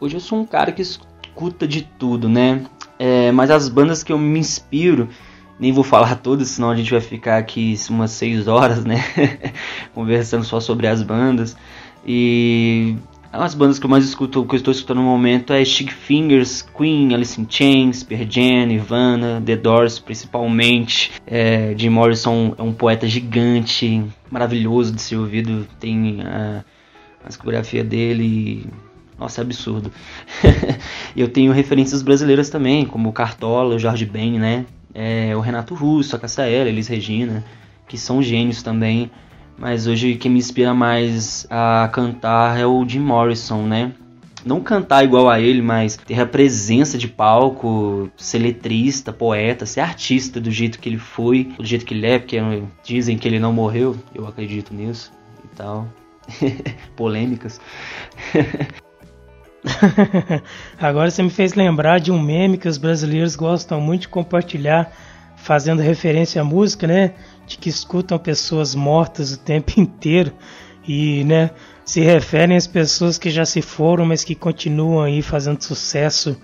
[0.00, 2.64] Hoje eu sou um cara que escuta de tudo, né?
[2.98, 5.10] É, mas as bandas que eu me inspiro,
[5.60, 9.04] nem vou falar todas, senão a gente vai ficar aqui umas 6 horas, né?
[9.94, 11.54] Conversando só sobre as bandas.
[12.06, 12.96] E
[13.32, 16.62] as bandas que eu mais escuto, que eu estou escutando no momento é Stick Fingers,
[16.62, 21.12] Queen, Alice in Chains, Pearl Jam, Nirvana, The Doors, principalmente.
[21.26, 25.66] É, Jim Morrison é um poeta gigante, maravilhoso de ser ouvido.
[25.78, 26.64] Tem a,
[27.24, 28.66] a discografia dele,
[29.18, 29.92] nossa, é absurdo.
[31.16, 34.66] eu tenho referências brasileiras também, como Cartola, Jorge Ben, né?
[34.94, 37.44] É, o Renato Russo, a Cassaela, Elis Regina,
[37.86, 39.10] que são gênios também.
[39.58, 43.92] Mas hoje quem me inspira mais a cantar é o Jim Morrison, né?
[44.44, 49.80] Não cantar igual a ele, mas ter a presença de palco, ser letrista, poeta, ser
[49.80, 52.38] artista do jeito que ele foi, do jeito que ele é, porque
[52.84, 55.10] dizem que ele não morreu, eu acredito nisso
[55.44, 55.88] e tal.
[56.94, 57.60] Polêmicas.
[60.78, 64.92] Agora você me fez lembrar de um meme que os brasileiros gostam muito de compartilhar,
[65.36, 67.14] fazendo referência à música, né?
[67.46, 70.32] De que escutam pessoas mortas o tempo inteiro
[70.86, 71.50] e, né,
[71.84, 76.36] se referem às pessoas que já se foram, mas que continuam aí fazendo sucesso,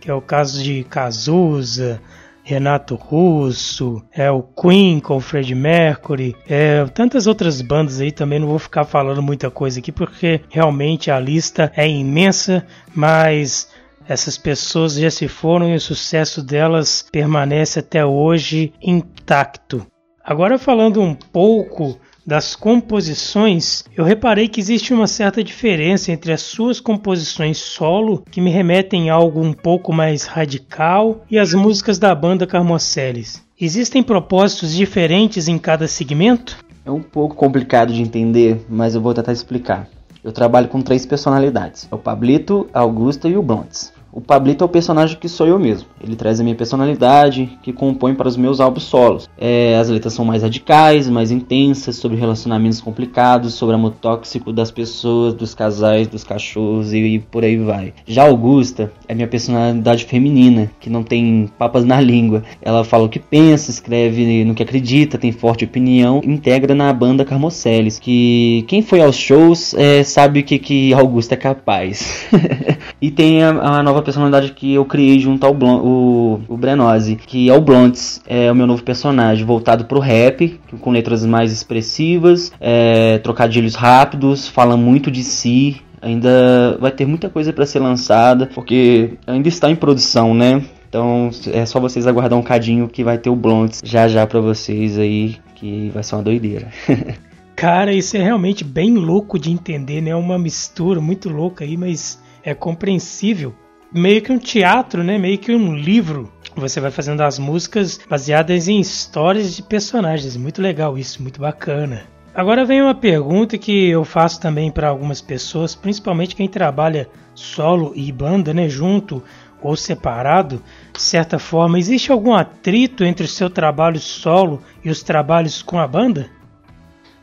[0.00, 2.00] que é o caso de Cazuza,
[2.42, 8.40] Renato Russo, é o Queen com o Fred Mercury, é, tantas outras bandas aí também.
[8.40, 13.68] Não vou ficar falando muita coisa aqui porque realmente a lista é imensa, mas
[14.08, 19.86] essas pessoas já se foram e o sucesso delas permanece até hoje intacto.
[20.30, 26.40] Agora falando um pouco das composições, eu reparei que existe uma certa diferença entre as
[26.40, 31.98] suas composições solo, que me remetem a algo um pouco mais radical, e as músicas
[31.98, 33.42] da banda Carmoceles.
[33.60, 36.64] Existem propósitos diferentes em cada segmento?
[36.86, 39.88] É um pouco complicado de entender, mas eu vou tentar explicar.
[40.22, 43.92] Eu trabalho com três personalidades: o Pablito, a Augusta e o Blondes.
[44.12, 45.88] O Pablito é o personagem que sou eu mesmo.
[46.02, 49.30] Ele traz a minha personalidade, que compõe para os meus álbuns solos.
[49.38, 54.70] É, as letras são mais radicais, mais intensas, sobre relacionamentos complicados, sobre amor tóxico das
[54.70, 57.94] pessoas, dos casais, dos cachorros e, e por aí vai.
[58.04, 62.42] Já Augusta é minha personalidade feminina, que não tem papas na língua.
[62.60, 67.24] Ela fala o que pensa, escreve no que acredita, tem forte opinião, integra na banda
[67.24, 72.28] Carmoceles, que quem foi aos shows é, sabe o que, que Augusta é capaz.
[73.00, 77.16] e tem a, a nova personalidade que eu criei junto ao Blon o, o Brenose,
[77.16, 81.52] que é o Blondes, é o meu novo personagem, voltado pro rap, com letras mais
[81.52, 87.78] expressivas, é, trocadilhos rápidos, fala muito de si, ainda vai ter muita coisa para ser
[87.78, 90.62] lançada, porque ainda está em produção, né?
[90.88, 94.40] Então é só vocês aguardar um cadinho que vai ter o Blondes já já para
[94.40, 96.68] vocês aí, que vai ser uma doideira.
[97.54, 100.14] Cara, isso é realmente bem louco de entender, né?
[100.16, 103.54] Uma mistura muito louca aí, mas é compreensível
[103.92, 105.18] meio que um teatro, né?
[105.18, 106.32] Meio que um livro.
[106.56, 110.36] Você vai fazendo as músicas baseadas em histórias de personagens.
[110.36, 112.04] Muito legal isso, muito bacana.
[112.34, 117.92] Agora vem uma pergunta que eu faço também para algumas pessoas, principalmente quem trabalha solo
[117.94, 119.22] e banda, né, junto
[119.62, 125.02] ou separado, de certa forma, existe algum atrito entre o seu trabalho solo e os
[125.02, 126.30] trabalhos com a banda?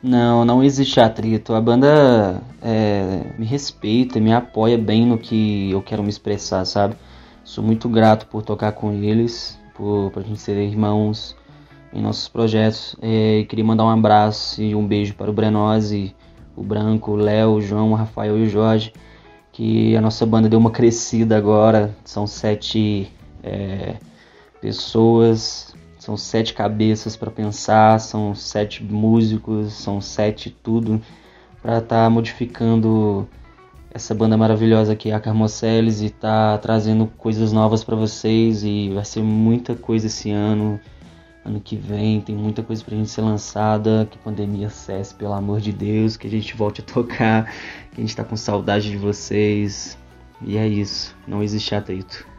[0.02, 1.54] Não, não existe atrito.
[1.54, 6.96] A banda é, me respeita, me apoia bem no que eu quero me expressar, sabe?
[7.44, 11.36] Sou muito grato por tocar com eles, por, por a gente ser irmãos
[11.92, 12.96] em nossos projetos.
[13.02, 16.16] É, queria mandar um abraço e um beijo para o Brenose,
[16.56, 18.94] o Branco, o Léo, o João, o Rafael e o Jorge.
[19.52, 21.96] Que a nossa banda deu uma crescida agora.
[22.04, 23.96] São sete é,
[24.62, 25.74] pessoas
[26.08, 31.02] são sete cabeças para pensar, são sete músicos, são sete tudo
[31.62, 33.28] para estar tá modificando
[33.92, 38.90] essa banda maravilhosa que é a Carmoceles e tá trazendo coisas novas para vocês e
[38.94, 40.80] vai ser muita coisa esse ano.
[41.44, 45.34] Ano que vem tem muita coisa pra gente ser lançada, que a pandemia cesse, pelo
[45.34, 47.52] amor de Deus, que a gente volte a tocar,
[47.92, 49.98] que a gente tá com saudade de vocês.
[50.42, 52.37] E é isso, não existe atrito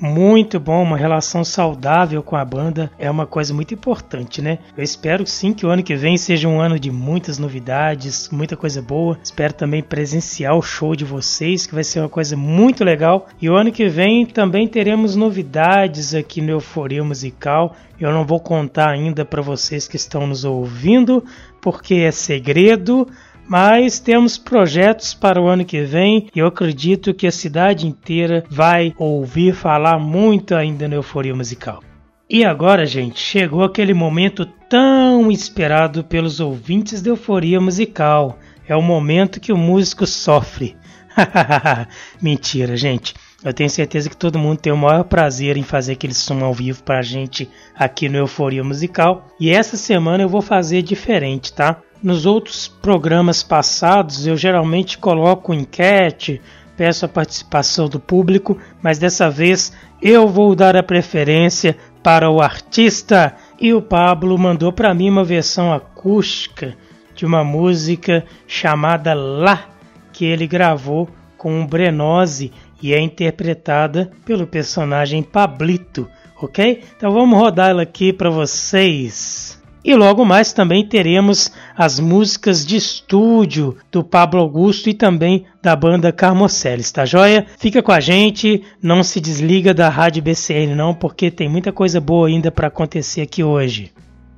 [0.00, 4.58] muito bom, uma relação saudável com a banda é uma coisa muito importante, né?
[4.76, 8.56] Eu espero sim que o ano que vem seja um ano de muitas novidades, muita
[8.56, 9.18] coisa boa.
[9.22, 13.26] Espero também presenciar o show de vocês, que vai ser uma coisa muito legal.
[13.40, 17.74] E o ano que vem também teremos novidades aqui no Euforia Musical.
[17.98, 21.24] Eu não vou contar ainda para vocês que estão nos ouvindo,
[21.60, 23.08] porque é segredo
[23.48, 28.44] mas temos projetos para o ano que vem e eu acredito que a cidade inteira
[28.50, 31.82] vai ouvir falar muito ainda no Euforia Musical.
[32.30, 38.38] E agora, gente, chegou aquele momento tão esperado pelos ouvintes de Euforia Musical.
[38.68, 40.76] É o momento que o músico sofre.
[42.20, 43.14] Mentira, gente.
[43.42, 46.52] Eu tenho certeza que todo mundo tem o maior prazer em fazer aquele som ao
[46.52, 49.26] vivo pra gente aqui no Euforia Musical.
[49.40, 51.80] E essa semana eu vou fazer diferente, tá?
[52.02, 56.40] Nos outros programas passados eu geralmente coloco enquete,
[56.76, 62.40] peço a participação do público, mas dessa vez eu vou dar a preferência para o
[62.40, 63.34] artista.
[63.60, 66.76] E o Pablo mandou para mim uma versão acústica
[67.16, 69.66] de uma música chamada Lá,
[70.12, 76.08] que ele gravou com o Brenose e é interpretada pelo personagem Pablito,
[76.40, 76.84] ok?
[76.96, 79.57] Então vamos rodar ela aqui para vocês.
[79.88, 85.74] E logo mais também teremos as músicas de estúdio do Pablo Augusto e também da
[85.74, 87.46] banda Carmoceles, tá joia?
[87.56, 92.02] Fica com a gente, não se desliga da Rádio BCN não, porque tem muita coisa
[92.02, 93.90] boa ainda para acontecer aqui hoje.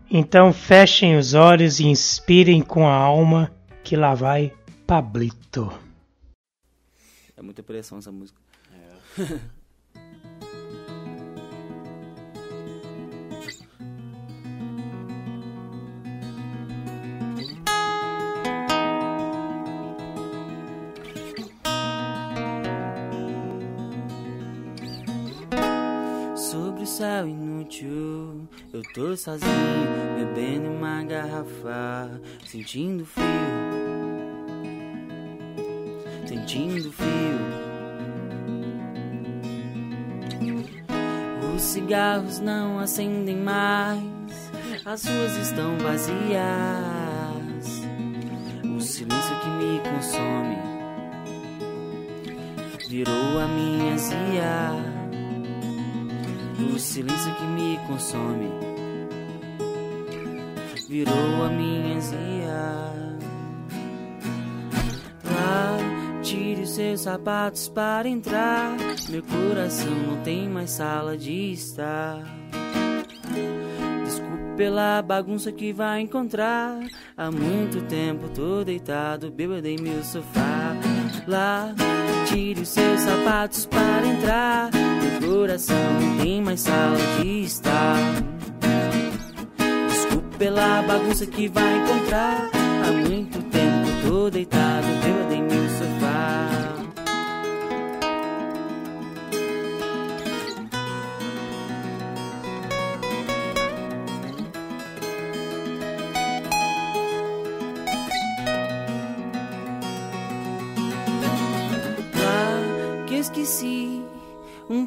[0.09, 3.51] Então fechem os olhos e inspirem com a alma
[3.83, 4.53] que lá vai
[4.87, 5.73] Pablito.
[7.37, 8.39] É muita pressão essa música.
[9.19, 9.51] É.
[27.01, 28.47] céu inútil.
[28.75, 29.49] Eu tô sozinho,
[30.19, 33.25] bebendo uma garrafa, sentindo frio.
[36.27, 37.41] Sentindo frio.
[41.57, 44.53] Os cigarros não acendem mais,
[44.85, 46.21] as ruas estão vazias.
[48.77, 50.59] O silêncio que me consome
[52.91, 54.90] virou a minha zia
[56.65, 58.49] o silêncio que me consome
[60.89, 62.91] virou a minha zia.
[65.25, 68.77] Lá, tire os seus sapatos para entrar.
[69.09, 72.23] Meu coração não tem mais sala de estar.
[74.05, 76.81] Desculpe pela bagunça que vai encontrar.
[77.17, 80.75] Há muito tempo tô deitado, bêbado em meu sofá.
[81.29, 81.73] Lá,
[82.27, 84.90] tire os seus sapatos para entrar
[85.21, 87.97] coração não tem mais sala de estar.
[89.89, 92.51] Desculpe pela bagunça que vai encontrar.
[92.55, 94.87] Há muito tempo tô deitado,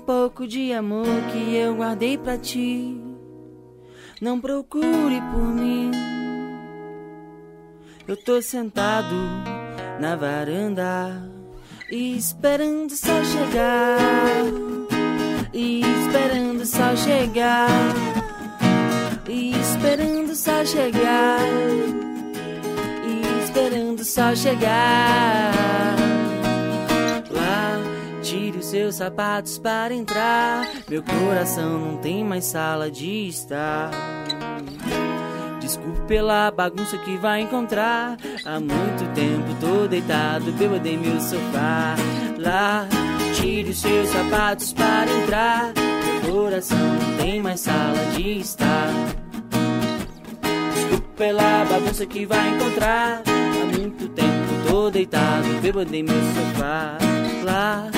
[0.06, 3.00] pouco de amor que eu guardei pra ti.
[4.22, 5.92] Não procure por mim.
[8.08, 9.16] Eu tô sentado
[10.00, 11.30] na varanda,
[11.89, 13.98] esperando sol chegar.
[15.54, 17.70] Esperando sol chegar.
[19.28, 21.39] Esperando sol chegar.
[23.46, 26.12] Esperando sol chegar.
[28.34, 30.67] Tire os seus sapatos para entrar.
[30.89, 33.91] Meu coração não tem mais sala de estar.
[35.60, 38.17] Desculpe pela bagunça que vai encontrar.
[38.43, 41.93] Há muito tempo tô deitado, bêbado em meu sofá.
[42.39, 42.88] Lá,
[43.36, 45.72] tire os seus sapatos para entrar.
[46.24, 48.89] Meu coração não tem mais sala de estar.
[50.74, 53.22] Desculpe pela bagunça que vai encontrar.
[53.28, 56.98] Há muito tempo tô deitado, bêbado em meu sofá.
[57.43, 57.91] Lá,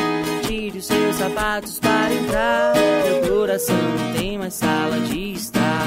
[0.47, 2.73] Tire os seus sapatos para entrar.
[3.05, 5.85] Meu coração não tem mais sala de estar.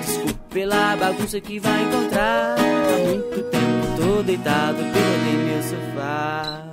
[0.00, 2.56] Desculpe pela bagunça que vai encontrar.
[2.58, 6.71] Há muito tempo tô deitado pelo meu sofá.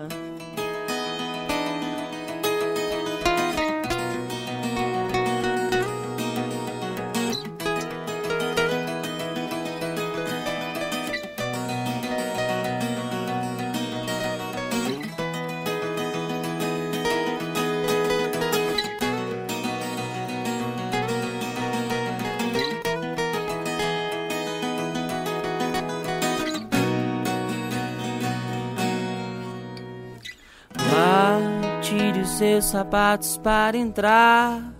[32.39, 34.73] Seus sapatos para entrar.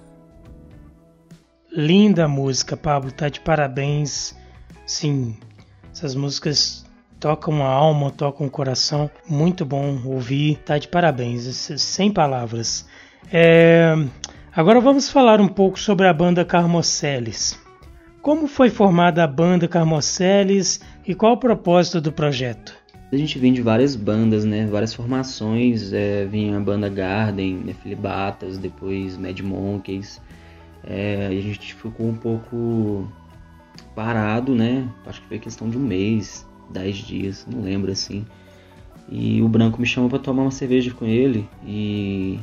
[1.69, 4.33] Linda música, Pablo, tá de parabéns.
[4.85, 5.35] Sim,
[5.91, 6.85] essas músicas
[7.19, 9.11] tocam a alma, tocam o coração.
[9.27, 11.43] Muito bom ouvir, tá de parabéns,
[11.77, 12.87] sem palavras.
[13.29, 13.93] É...
[14.55, 17.59] Agora vamos falar um pouco sobre a banda Carmoceles.
[18.21, 22.78] Como foi formada a banda Carmoceles e qual o propósito do projeto?
[23.11, 24.67] A gente vem de várias bandas, né?
[24.67, 25.91] Várias formações.
[25.93, 27.73] É, vinha a banda Garden, né?
[27.73, 30.21] Filibatas, depois Mad Monkeys.
[30.83, 33.07] É, a gente ficou um pouco
[33.95, 34.87] parado, né?
[35.05, 38.25] Acho que foi questão de um mês, dez dias, não lembro assim.
[39.09, 42.39] E o Branco me chamou para tomar uma cerveja com ele e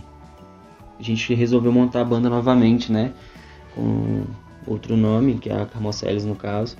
[0.98, 3.12] a gente resolveu montar a banda novamente, né?
[3.74, 4.24] Com
[4.66, 6.76] outro nome, que é a Carmoceles no caso.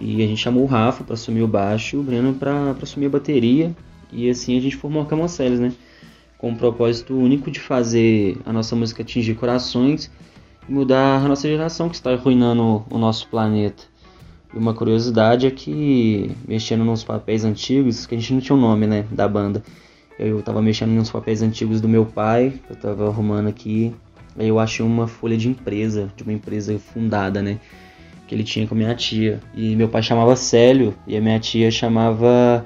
[0.00, 3.06] E a gente chamou o Rafa para assumir o baixo e o Breno para assumir
[3.06, 3.76] a bateria.
[4.10, 5.72] E assim a gente formou a Camoceles, né?
[6.38, 10.10] Com o propósito único de fazer a nossa música atingir corações
[10.66, 13.82] e mudar a nossa geração que está arruinando o nosso planeta.
[14.54, 18.58] E uma curiosidade é que, mexendo nos papéis antigos, que a gente não tinha o
[18.58, 19.62] um nome, né, da banda.
[20.18, 23.94] Eu estava mexendo nos papéis antigos do meu pai, eu estava arrumando aqui.
[24.36, 27.60] Aí eu achei uma folha de empresa, de uma empresa fundada, né?
[28.30, 29.40] Que ele tinha com minha tia.
[29.52, 32.64] E meu pai chamava Célio e a minha tia chamava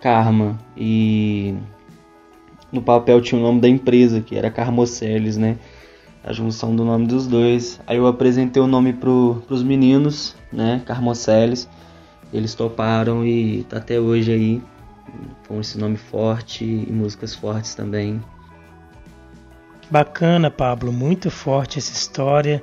[0.00, 0.58] Karma.
[0.76, 1.54] E
[2.72, 5.56] no papel tinha o nome da empresa, que era Carmoceles, né?
[6.24, 7.80] A junção do nome dos dois.
[7.86, 10.82] Aí eu apresentei o nome pro, pros meninos, né?
[10.84, 11.68] Carmoceles.
[12.32, 14.62] Eles toparam e tá até hoje aí
[15.46, 18.20] com esse nome forte e músicas fortes também.
[19.88, 22.60] Bacana, Pablo, muito forte essa história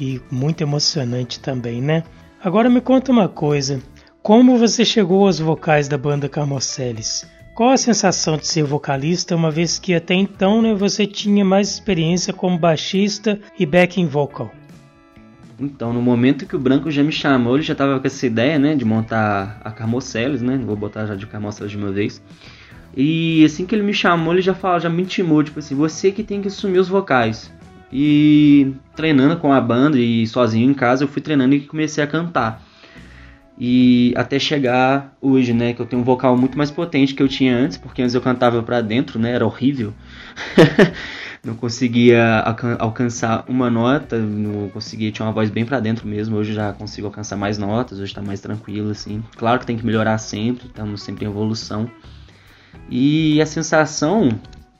[0.00, 2.02] e muito emocionante também, né?
[2.42, 3.80] Agora me conta uma coisa,
[4.22, 7.26] como você chegou aos vocais da banda Carmoceles?
[7.54, 11.68] Qual a sensação de ser vocalista, uma vez que até então né, você tinha mais
[11.68, 14.50] experiência como baixista e backing vocal?
[15.58, 18.58] Então, no momento que o Branco já me chamou, ele já tava com essa ideia,
[18.58, 20.56] né, de montar a Carmoceles, né?
[20.56, 22.22] Vou botar já de Carmoceles de uma vez.
[22.96, 26.10] E assim que ele me chamou, ele já falou, já me intimou, tipo assim, você
[26.10, 27.52] que tem que assumir os vocais.
[27.92, 32.06] E treinando com a banda e sozinho em casa, eu fui treinando e comecei a
[32.06, 32.62] cantar.
[33.58, 37.28] E até chegar hoje, né, que eu tenho um vocal muito mais potente que eu
[37.28, 39.92] tinha antes, porque antes eu cantava para dentro, né, era horrível.
[41.44, 42.42] não conseguia
[42.78, 46.36] alcançar uma nota, não conseguia, tinha uma voz bem para dentro mesmo.
[46.36, 49.22] Hoje já consigo alcançar mais notas, hoje está mais tranquilo assim.
[49.36, 51.90] Claro que tem que melhorar sempre, estamos sempre em evolução.
[52.88, 54.30] E a sensação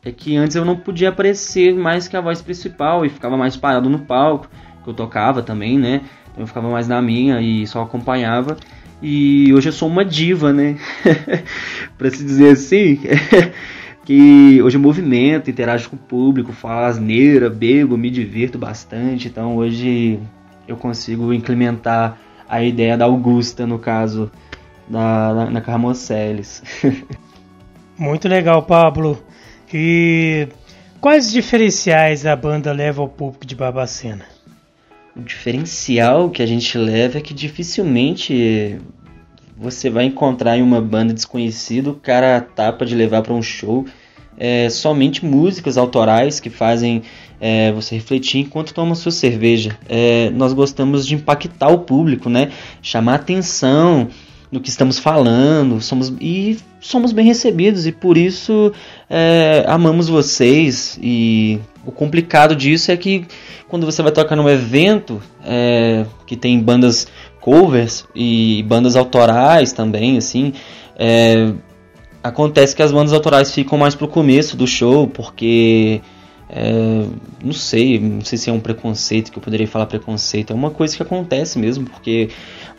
[0.04, 3.56] é que antes eu não podia aparecer mais que a voz principal e ficava mais
[3.56, 4.48] parado no palco,
[4.82, 6.02] que eu tocava também, né?
[6.30, 8.56] Então eu ficava mais na minha e só acompanhava.
[9.02, 10.76] E hoje eu sou uma diva, né?
[11.98, 13.00] para se dizer assim.
[14.04, 19.28] que hoje eu movimento, interajo com o público, falo asneira, bebo, me divirto bastante.
[19.28, 20.18] Então hoje
[20.66, 24.30] eu consigo implementar a ideia da Augusta, no caso,
[24.88, 26.62] da, na, na Carmoceles.
[27.96, 29.22] Muito legal, Pablo.
[29.72, 30.48] E
[31.00, 34.24] quais diferenciais a banda leva ao público de Barbacena?
[35.16, 38.78] O diferencial que a gente leva é que dificilmente
[39.56, 43.84] você vai encontrar em uma banda desconhecida o cara tapa de levar para um show
[44.40, 47.02] é, somente músicas autorais que fazem
[47.38, 49.78] é, você refletir enquanto toma sua cerveja.
[49.86, 52.50] É, nós gostamos de impactar o público, né?
[52.80, 54.08] Chamar atenção
[54.50, 58.72] no que estamos falando, somos e somos bem recebidos e por isso
[59.08, 60.98] é, amamos vocês.
[61.02, 63.26] E o complicado disso é que
[63.68, 67.06] quando você vai tocar num evento é, que tem bandas
[67.40, 70.52] covers e bandas autorais também, assim,
[70.96, 71.52] é,
[72.22, 76.00] Acontece que as bandas autorais ficam mais pro começo do show, porque.
[76.52, 77.06] É,
[77.44, 80.70] não sei, não sei se é um preconceito, que eu poderia falar preconceito, é uma
[80.70, 82.28] coisa que acontece mesmo, porque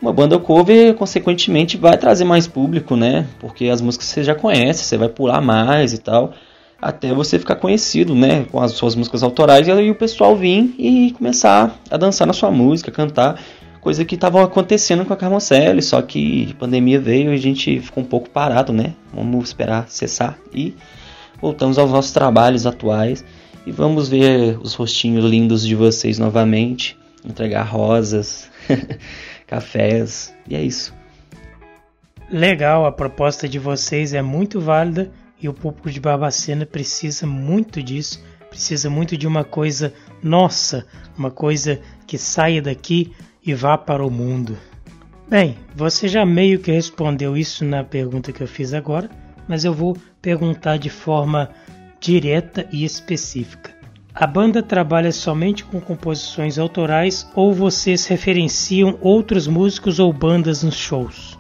[0.02, 3.28] uma banda cover, consequentemente, vai trazer mais público, né?
[3.40, 6.34] Porque as músicas você já conhece, você vai pular mais e tal,
[6.82, 8.46] até você ficar conhecido, né?
[8.52, 12.34] Com as suas músicas autorais, e aí o pessoal vir e começar a dançar na
[12.34, 13.40] sua música, cantar
[13.80, 17.80] coisa que estava acontecendo com a Carmocelli, só que a pandemia veio e a gente
[17.80, 18.94] ficou um pouco parado, né?
[19.14, 20.76] Vamos esperar cessar e
[21.42, 23.26] voltamos aos nossos trabalhos atuais
[23.66, 26.96] e vamos ver os rostinhos lindos de vocês novamente,
[27.26, 28.50] entregar rosas,
[29.52, 30.96] cafés, e é isso.
[32.30, 37.84] Legal, a proposta de vocês é muito válida e o público de Barbacena precisa muito
[37.84, 39.94] disso, precisa muito de uma coisa
[40.24, 40.88] nossa,
[41.18, 43.14] uma coisa que saia daqui
[43.46, 44.58] e vá para o mundo?
[45.30, 49.10] Bem, você já meio que respondeu isso na pergunta que eu fiz agora,
[49.50, 51.50] mas eu vou perguntar de forma
[52.00, 53.81] direta e específica.
[54.14, 60.76] A banda trabalha somente com composições autorais ou vocês referenciam outros músicos ou bandas nos
[60.76, 61.38] shows?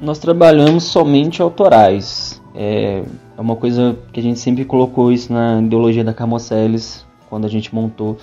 [0.00, 2.40] Nós trabalhamos somente autorais.
[2.54, 3.02] É,
[3.36, 7.48] é uma coisa que a gente sempre colocou isso na ideologia da Camoceles quando a
[7.48, 8.16] gente montou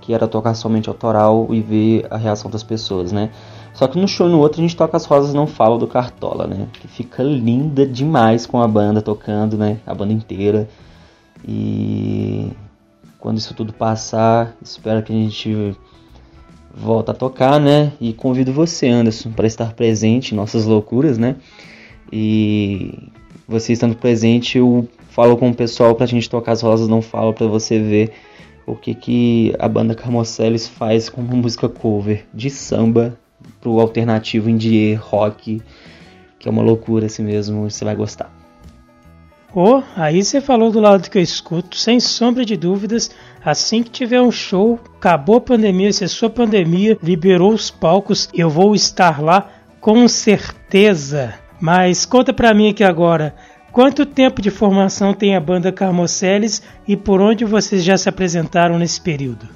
[0.00, 3.30] que era tocar somente autoral e ver a reação das pessoas, né?
[3.72, 6.46] Só que no show no outro a gente toca As Rosas Não Falam do Cartola,
[6.46, 6.68] né?
[6.74, 9.78] Que fica linda demais com a banda tocando, né?
[9.86, 10.68] A banda inteira.
[11.42, 12.52] E
[13.24, 15.74] quando isso tudo passar, espero que a gente
[16.74, 17.90] volta a tocar, né?
[17.98, 21.36] E convido você, Anderson, para estar presente em nossas loucuras, né?
[22.12, 23.08] E
[23.48, 27.32] você estando presente, eu falo com o pessoal pra gente tocar As Rosas Não Falam
[27.32, 28.12] para você ver
[28.66, 33.18] o que, que a banda Carmoceles faz com uma música cover de samba
[33.58, 35.62] pro alternativo indie rock,
[36.38, 38.43] que é uma loucura assim mesmo, você vai gostar.
[39.54, 43.10] Oh, aí você falou do lado que eu escuto, sem sombra de dúvidas,
[43.44, 48.50] assim que tiver um show, acabou a pandemia, cessou a pandemia, liberou os palcos, eu
[48.50, 49.48] vou estar lá
[49.80, 51.34] com certeza.
[51.60, 53.34] Mas conta pra mim aqui agora,
[53.74, 58.78] Quanto tempo de formação tem a banda Carmoceles e por onde vocês já se apresentaram
[58.78, 59.48] nesse período?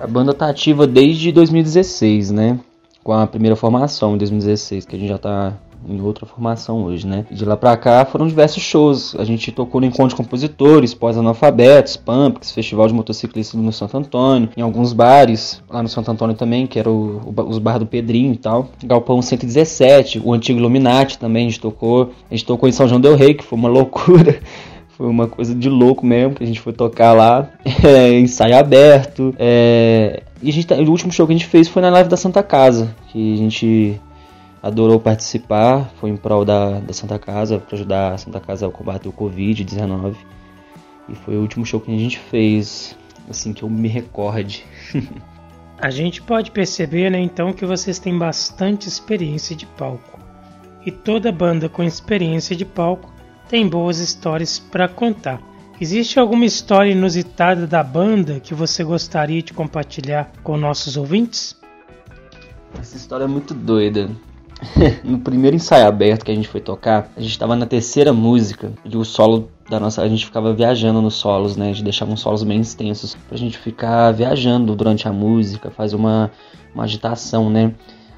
[0.00, 2.58] A banda está ativa desde 2016, né?
[3.04, 5.52] Com a primeira formação em 2016, que a gente já está
[5.88, 7.24] em outra formação hoje, né?
[7.30, 9.14] De lá pra cá foram diversos shows.
[9.18, 14.48] A gente tocou no Encontro de Compositores, Pós-Analfabetos, Pumps, Festival de Motociclistas no Santo Antônio,
[14.56, 17.86] em alguns bares, lá no Santo Antônio também, que era o, o, os bares do
[17.86, 18.68] Pedrinho e tal.
[18.84, 22.12] Galpão 117, o antigo Illuminati também a gente tocou.
[22.30, 24.40] A gente tocou em São João Del Rei, que foi uma loucura.
[24.98, 27.48] Foi uma coisa de louco mesmo, que a gente foi tocar lá,
[27.84, 29.32] é, ensaio aberto.
[29.38, 32.08] É, e a gente, tá, o último show que a gente fez foi na live
[32.08, 34.00] da Santa Casa, que a gente
[34.62, 38.70] adorou participar, foi em prol da, da Santa Casa, para ajudar a Santa Casa a
[38.70, 40.16] combater o Covid-19.
[41.08, 42.96] E foi o último show que a gente fez,
[43.28, 44.64] assim, que eu me recorde.
[45.80, 50.18] a gente pode perceber, né, então, que vocês têm bastante experiência de palco.
[50.84, 53.12] E toda banda com experiência de palco
[53.48, 55.40] tem boas histórias para contar.
[55.80, 61.56] Existe alguma história inusitada da banda que você gostaria de compartilhar com nossos ouvintes?
[62.78, 64.10] Essa história é muito doida.
[65.04, 68.72] no primeiro ensaio aberto que a gente foi tocar, a gente estava na terceira música
[68.84, 70.02] e o solo da nossa.
[70.02, 71.66] A gente ficava viajando nos solos, né?
[71.66, 75.96] A gente deixava uns solos bem extensos pra gente ficar viajando durante a música, fazer
[75.96, 76.30] uma,
[76.74, 77.72] uma agitação, né?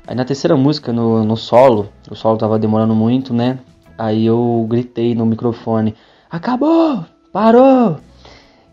[0.06, 3.58] Aí na terceira música, no, no solo, o solo tava demorando muito, né?
[3.98, 5.94] Aí eu gritei no microfone:
[6.30, 7.04] Acabou!
[7.32, 7.98] Parou!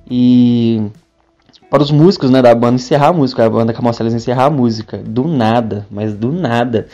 [0.10, 0.82] E
[1.70, 4.98] para os músicos né, da banda encerrar a música, a banda Camocelas encerrar a música.
[4.98, 6.88] Do nada, mas do nada.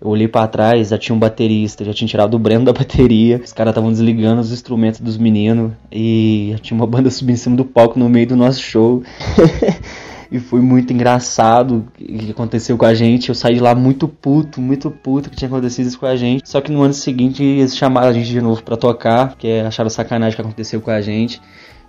[0.00, 3.40] Eu olhei para trás, já tinha um baterista, já tinha tirado o Breno da bateria.
[3.44, 7.56] Os caras estavam desligando os instrumentos dos meninos e tinha uma banda subindo em cima
[7.56, 9.02] do palco no meio do nosso show.
[10.30, 13.28] e foi muito engraçado o que aconteceu com a gente.
[13.28, 16.48] Eu saí de lá muito puto, muito puto que tinha acontecido isso com a gente.
[16.48, 19.90] Só que no ano seguinte eles chamaram a gente de novo para tocar, porque acharam
[19.90, 21.40] sacanagem que aconteceu com a gente.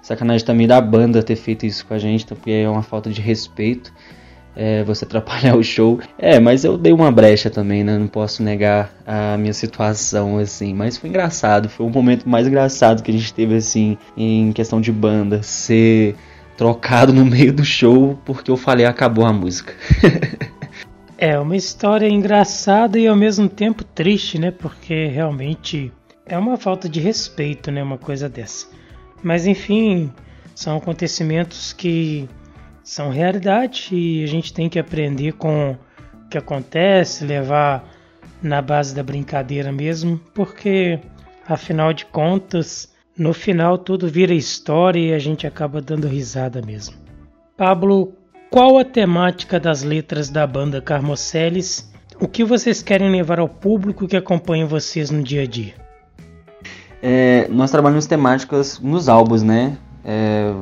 [0.02, 3.22] Sacanagem também da banda ter feito isso com a gente, porque é uma falta de
[3.22, 3.94] respeito
[4.62, 6.02] é, você atrapalhar o show.
[6.18, 7.98] É, mas eu dei uma brecha também, né?
[7.98, 10.74] Não posso negar a minha situação, assim.
[10.74, 14.82] Mas foi engraçado, foi o momento mais engraçado que a gente teve, assim, em questão
[14.82, 15.42] de banda.
[15.42, 16.14] Ser
[16.58, 19.74] trocado no meio do show porque eu falei acabou a música.
[21.18, 24.52] é uma história engraçada e ao mesmo tempo triste, né?
[24.52, 25.90] Porque realmente
[26.26, 27.82] é uma falta de respeito, né?
[27.82, 28.68] Uma coisa dessa.
[29.24, 30.12] Mas enfim,
[30.54, 32.28] são acontecimentos que
[32.84, 37.88] são realidade e a gente tem que aprender com o que acontece, levar
[38.42, 41.00] na base da brincadeira mesmo, porque
[41.48, 46.96] afinal de contas, no final tudo vira história e a gente acaba dando risada mesmo.
[47.58, 48.14] Pablo,
[48.50, 51.92] qual a temática das letras da banda Carmoceles?
[52.20, 55.74] O que vocês querem levar ao público que acompanha vocês no dia a dia?
[57.02, 59.78] É, nós trabalhamos temáticas nos álbuns, né?
[60.04, 60.54] É,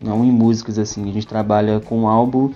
[0.00, 1.08] não em músicas assim.
[1.08, 2.52] A gente trabalha com álbum.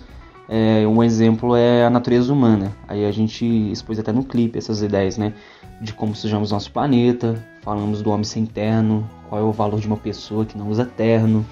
[0.48, 2.72] É, um exemplo é a natureza humana.
[2.86, 5.32] Aí a gente expôs até no clipe essas ideias, né?
[5.80, 9.86] De como sujamos nosso planeta, falamos do homem sem terno, qual é o valor de
[9.86, 11.44] uma pessoa que não usa terno,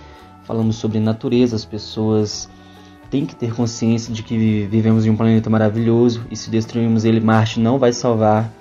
[0.44, 2.48] falamos sobre natureza, as pessoas
[3.10, 7.20] têm que ter consciência de que vivemos em um planeta maravilhoso e se destruirmos ele,
[7.20, 8.52] Marte não vai salvar,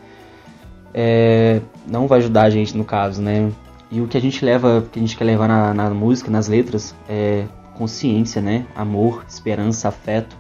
[0.94, 3.52] é, não vai ajudar a gente no caso, né?
[3.92, 6.48] E o que a gente leva, que a gente quer levar na, na música, nas
[6.48, 8.68] letras, é consciência, né?
[8.76, 10.38] Amor, esperança, afeto,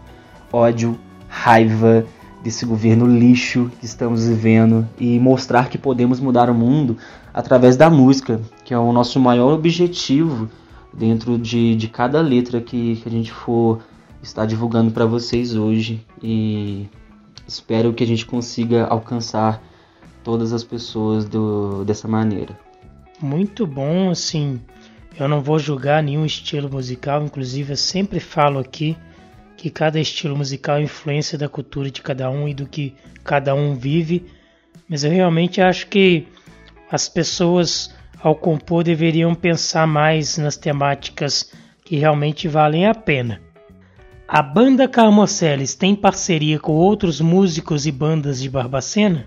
[0.53, 2.05] ódio, raiva
[2.43, 6.97] desse governo lixo que estamos vivendo e mostrar que podemos mudar o mundo
[7.33, 10.47] através da música, que é o nosso maior objetivo
[10.93, 13.79] dentro de, de cada letra que, que a gente for
[14.21, 16.87] estar divulgando para vocês hoje e
[17.47, 19.61] espero que a gente consiga alcançar
[20.23, 22.68] todas as pessoas do, dessa maneira
[23.21, 24.59] muito bom, assim.
[25.19, 28.97] Eu não vou julgar nenhum estilo musical, inclusive eu sempre falo aqui
[29.57, 33.53] que cada estilo musical é influência da cultura de cada um e do que cada
[33.53, 34.25] um vive,
[34.87, 36.27] mas eu realmente acho que
[36.89, 41.51] as pessoas ao compor deveriam pensar mais nas temáticas
[41.83, 43.41] que realmente valem a pena.
[44.27, 49.25] A banda Carmoceles tem parceria com outros músicos e bandas de Barbacena?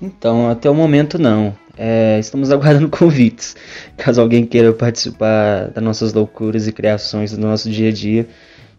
[0.00, 1.54] Então, até o momento não.
[1.82, 3.56] É, estamos aguardando convites.
[3.96, 8.28] Caso alguém queira participar das nossas loucuras e criações do nosso dia a dia,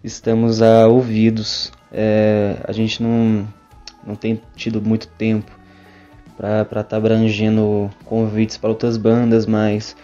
[0.03, 1.71] estamos a ouvidos.
[1.91, 3.47] É, a gente não,
[4.05, 5.51] não tem tido muito tempo
[6.37, 9.95] para estar tá abrangendo convites para outras bandas, mas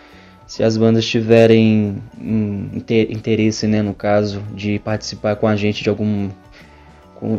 [0.47, 2.01] se as bandas tiverem
[3.11, 6.31] interesse, né, no caso, de participar com a gente de algum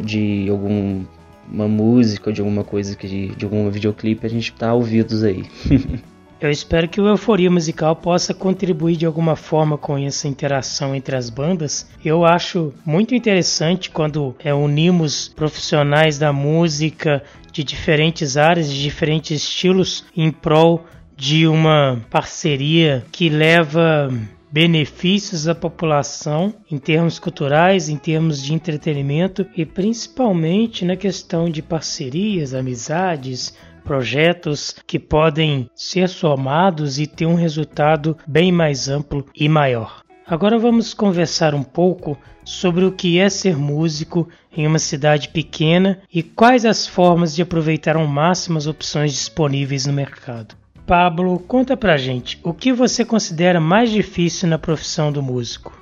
[0.05, 1.05] de algum
[1.51, 5.45] uma música, de alguma coisa que de, de algum videoclipe, a gente tá ouvidos aí.
[6.41, 11.17] Eu espero que o Euforia Musical possa contribuir de alguma forma com essa interação entre
[11.17, 11.91] as bandas.
[12.05, 19.43] Eu acho muito interessante quando é, unimos profissionais da música de diferentes áreas, de diferentes
[19.43, 20.87] estilos, em prol
[21.17, 24.09] de uma parceria que leva
[24.51, 31.63] benefícios à população em termos culturais, em termos de entretenimento e principalmente na questão de
[31.63, 39.49] parcerias, amizades, projetos que podem ser somados e ter um resultado bem mais amplo e
[39.49, 40.03] maior.
[40.27, 46.01] Agora vamos conversar um pouco sobre o que é ser músico em uma cidade pequena
[46.13, 50.55] e quais as formas de aproveitar ao máximo as opções disponíveis no mercado.
[50.89, 55.79] Pablo, conta pra gente, o que você considera mais difícil na profissão do músico?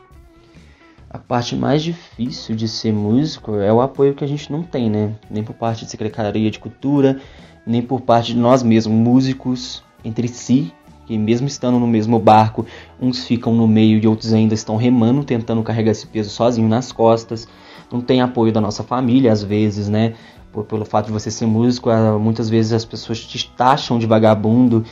[1.09, 4.91] A parte mais difícil de ser músico é o apoio que a gente não tem,
[4.91, 5.15] né?
[5.31, 7.21] Nem por parte da Secretaria de Cultura,
[7.65, 10.75] nem por parte de nós mesmos, músicos entre si,
[11.07, 12.67] que mesmo estando no mesmo barco,
[13.01, 16.91] uns ficam no meio e outros ainda estão remando, tentando carregar esse peso sozinho nas
[16.91, 17.47] costas.
[17.93, 20.15] Não tem apoio da nossa família, às vezes, né?
[20.57, 24.07] Por, pelo fato de você ser músico, ah, muitas vezes as pessoas te taxam de
[24.07, 24.83] vagabundo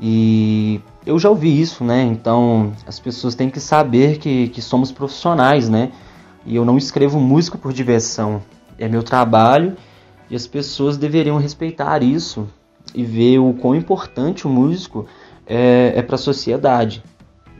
[0.00, 2.02] e eu já ouvi isso, né?
[2.02, 5.92] Então as pessoas têm que saber que, que somos profissionais, né?
[6.44, 8.42] E eu não escrevo música por diversão,
[8.76, 9.76] é meu trabalho
[10.28, 12.48] e as pessoas deveriam respeitar isso
[12.92, 15.06] e ver o quão importante o músico
[15.46, 17.00] é, é para a sociedade,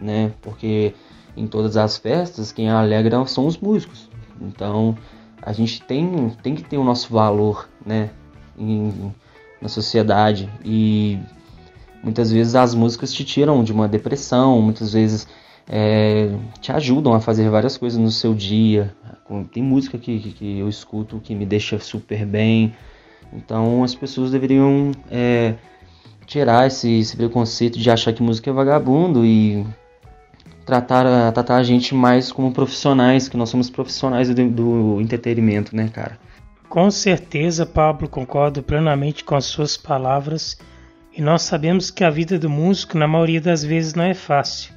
[0.00, 0.32] né?
[0.42, 0.94] Porque
[1.36, 4.10] em todas as festas quem alegra são os músicos.
[4.40, 4.96] Então
[5.42, 8.10] a gente tem, tem que ter o nosso valor, né?
[8.56, 9.12] Em,
[9.60, 11.18] na sociedade e
[12.02, 15.28] Muitas vezes as músicas te tiram de uma depressão, muitas vezes
[15.68, 18.92] é, te ajudam a fazer várias coisas no seu dia.
[19.52, 22.74] Tem música que, que eu escuto que me deixa super bem.
[23.32, 25.54] Então as pessoas deveriam é,
[26.26, 29.64] tirar esse, esse, preconceito de achar que música é vagabundo e
[30.64, 35.88] tratar, tratar a gente mais como profissionais, que nós somos profissionais do, do entretenimento, né,
[35.88, 36.18] cara?
[36.68, 40.56] Com certeza, Pablo, concordo plenamente com as suas palavras.
[41.14, 44.72] E nós sabemos que a vida do músico, na maioria das vezes, não é fácil.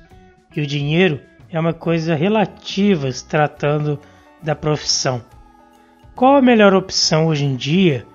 [0.53, 3.97] E o dinheiro é uma coisa relativa se tratando
[4.43, 5.21] da profissão.
[6.13, 8.05] Qual a melhor opção hoje em dia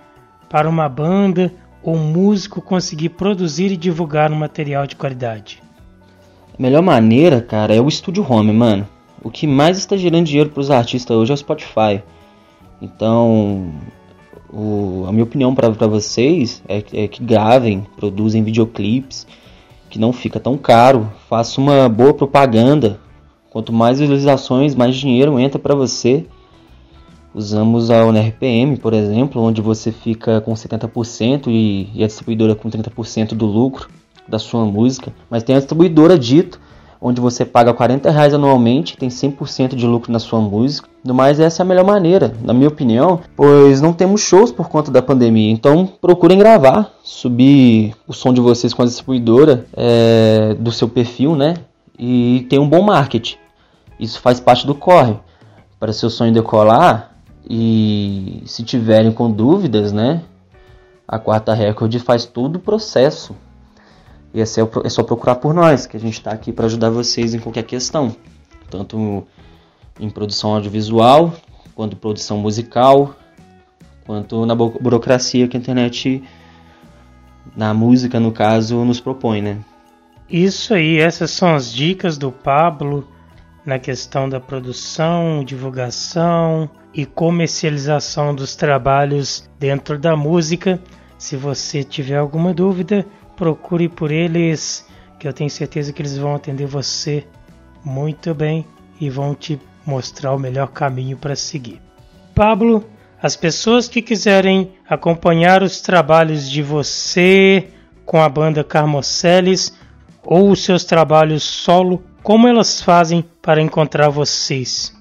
[0.48, 1.52] para uma banda
[1.82, 5.62] ou um músico conseguir produzir e divulgar um material de qualidade?
[6.61, 8.86] Melhor maneira, cara, é o estúdio home, mano.
[9.24, 12.02] O que mais está gerando dinheiro para os artistas hoje é o Spotify.
[12.82, 13.72] Então,
[14.52, 19.26] o, a minha opinião para vocês é, é, que gravem, produzem videoclipes,
[19.88, 23.00] que não fica tão caro, faça uma boa propaganda.
[23.48, 26.26] Quanto mais visualizações, mais dinheiro entra para você.
[27.34, 32.68] Usamos a UNRPM, por exemplo, onde você fica com 70% e, e a distribuidora com
[32.68, 33.88] 30% do lucro
[34.30, 35.12] da sua música.
[35.28, 36.60] Mas tem a distribuidora dito
[37.00, 40.88] onde você paga 40 reais anualmente, tem 100% de lucro na sua música.
[41.02, 44.90] Mas essa é a melhor maneira, na minha opinião, pois não temos shows por conta
[44.90, 45.50] da pandemia.
[45.50, 51.34] Então procurem gravar, subir o som de vocês com a distribuidora é, do seu perfil,
[51.34, 51.54] né?
[51.98, 53.36] E ter um bom marketing.
[53.98, 55.16] Isso faz parte do corre.
[55.78, 57.14] Para seu sonho decolar
[57.48, 60.22] e se tiverem com dúvidas, né?
[61.08, 63.34] A quarta recorde faz todo o processo
[64.32, 66.90] e é só, é só procurar por nós, que a gente está aqui para ajudar
[66.90, 68.14] vocês em qualquer questão,
[68.70, 69.26] tanto
[69.98, 71.34] em produção audiovisual,
[71.74, 73.14] quanto produção musical,
[74.06, 76.22] quanto na burocracia que a internet,
[77.56, 79.58] na música no caso, nos propõe, né?
[80.28, 83.06] Isso aí, essas são as dicas do Pablo
[83.64, 90.80] na questão da produção, divulgação e comercialização dos trabalhos dentro da música.
[91.18, 93.04] Se você tiver alguma dúvida,
[93.41, 94.86] procure por eles,
[95.18, 97.24] que eu tenho certeza que eles vão atender você
[97.82, 98.66] muito bem
[99.01, 101.80] e vão te mostrar o melhor caminho para seguir.
[102.34, 102.84] Pablo,
[103.22, 107.68] as pessoas que quiserem acompanhar os trabalhos de você
[108.05, 109.72] com a banda Carmoceles
[110.22, 114.95] ou os seus trabalhos solo, como elas fazem para encontrar vocês?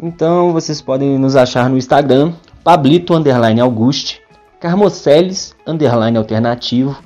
[0.00, 2.32] Então vocês podem nos achar no Instagram,
[2.64, 3.12] Pablito
[3.60, 4.22] Auguste,
[4.58, 5.54] Carmoceles
[6.18, 7.03] Alternativo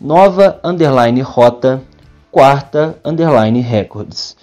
[0.00, 1.82] nova underline rota,
[2.30, 4.36] quarta underline records.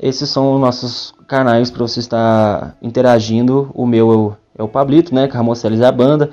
[0.00, 3.70] Esses são os nossos canais para você estar interagindo.
[3.74, 5.26] O meu é o Pablito, né?
[5.26, 6.30] Carmoceles é a banda.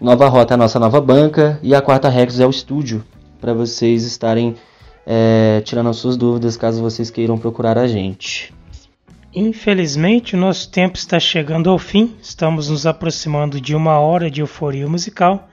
[0.00, 1.58] Nova Rota é a nossa nova banca.
[1.62, 3.04] E a Quarta Records é o estúdio.
[3.40, 4.54] Para vocês estarem
[5.04, 8.54] é, tirando as suas dúvidas caso vocês queiram procurar a gente.
[9.34, 12.14] Infelizmente, o nosso tempo está chegando ao fim.
[12.22, 15.48] Estamos nos aproximando de uma hora de euforia musical.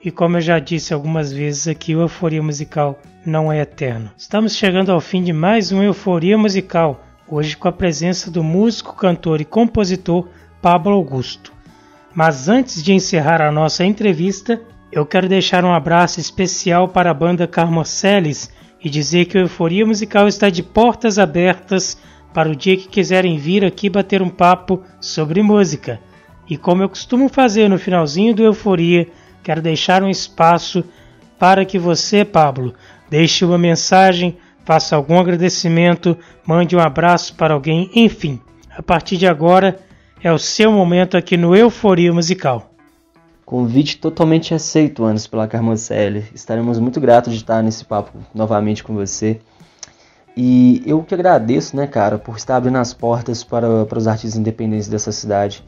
[0.00, 4.12] E como eu já disse algumas vezes aqui, o Euforia Musical não é eterno.
[4.16, 8.94] Estamos chegando ao fim de mais um Euforia Musical, hoje com a presença do músico,
[8.94, 10.28] cantor e compositor
[10.62, 11.52] Pablo Augusto.
[12.14, 14.60] Mas antes de encerrar a nossa entrevista,
[14.92, 19.84] eu quero deixar um abraço especial para a banda Carmoceles e dizer que o Euforia
[19.84, 22.00] Musical está de portas abertas
[22.32, 25.98] para o dia que quiserem vir aqui bater um papo sobre música.
[26.48, 29.08] E como eu costumo fazer no finalzinho do Euforia,
[29.48, 30.84] quero deixar um espaço
[31.38, 32.74] para que você, Pablo,
[33.08, 38.38] deixe uma mensagem, faça algum agradecimento, mande um abraço para alguém, enfim.
[38.76, 39.80] A partir de agora
[40.22, 42.70] é o seu momento aqui no Euforia Musical.
[43.46, 46.26] Convite totalmente aceito, Anos, pela Carmocelli.
[46.34, 49.40] Estaremos muito gratos de estar nesse papo novamente com você.
[50.36, 54.36] E eu que agradeço, né, cara, por estar abrindo as portas para, para os artistas
[54.38, 55.64] independentes dessa cidade,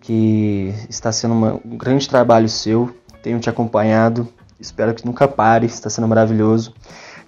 [0.00, 2.94] que está sendo uma, um grande trabalho seu.
[3.28, 4.26] Tenho te acompanhado,
[4.58, 6.72] espero que nunca pare, está sendo maravilhoso.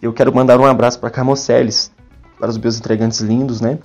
[0.01, 1.93] Eu quero mandar um abraço para Carmoceles,
[2.39, 3.79] para os meus entregantes lindos, né?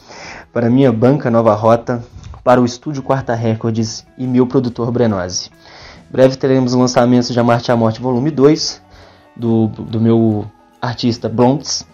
[0.53, 2.01] Para minha banca Nova Rota,
[2.41, 5.51] para o estúdio Quarta Records e meu produtor Brenose
[6.09, 8.81] breve teremos o lançamento de A Marte a Morte Volume 2,
[9.35, 10.49] do, do meu
[10.81, 11.85] artista Bronx,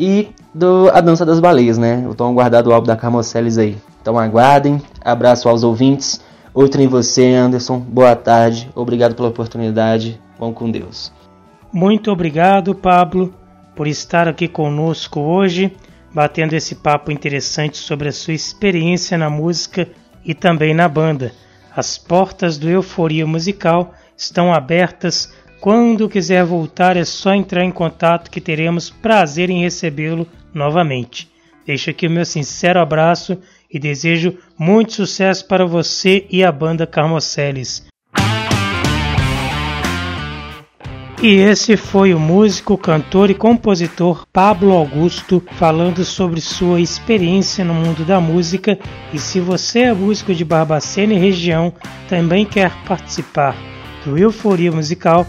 [0.00, 2.00] e do A Dança das Baleias, né?
[2.06, 3.76] Eu tô aguardado o álbum da Carmoceles aí.
[4.00, 6.22] Então aguardem, abraço aos ouvintes,
[6.58, 11.12] outro em você, Anderson, boa tarde, obrigado pela oportunidade, vão com Deus.
[11.72, 13.32] Muito obrigado, Pablo,
[13.76, 15.72] por estar aqui conosco hoje,
[16.12, 19.88] batendo esse papo interessante sobre a sua experiência na música
[20.24, 21.32] e também na banda.
[21.76, 25.32] As portas do Euforia Musical estão abertas.
[25.60, 31.30] Quando quiser voltar, é só entrar em contato que teremos prazer em recebê-lo novamente.
[31.64, 33.38] Deixo aqui o meu sincero abraço
[33.70, 37.86] e desejo muito sucesso para você e a banda Carmoceles.
[41.20, 47.74] E esse foi o músico, cantor e compositor Pablo Augusto falando sobre sua experiência no
[47.74, 48.78] mundo da música.
[49.12, 51.72] E se você é músico de Barbacena e região,
[52.08, 53.56] também quer participar
[54.04, 55.26] do Euforia Musical,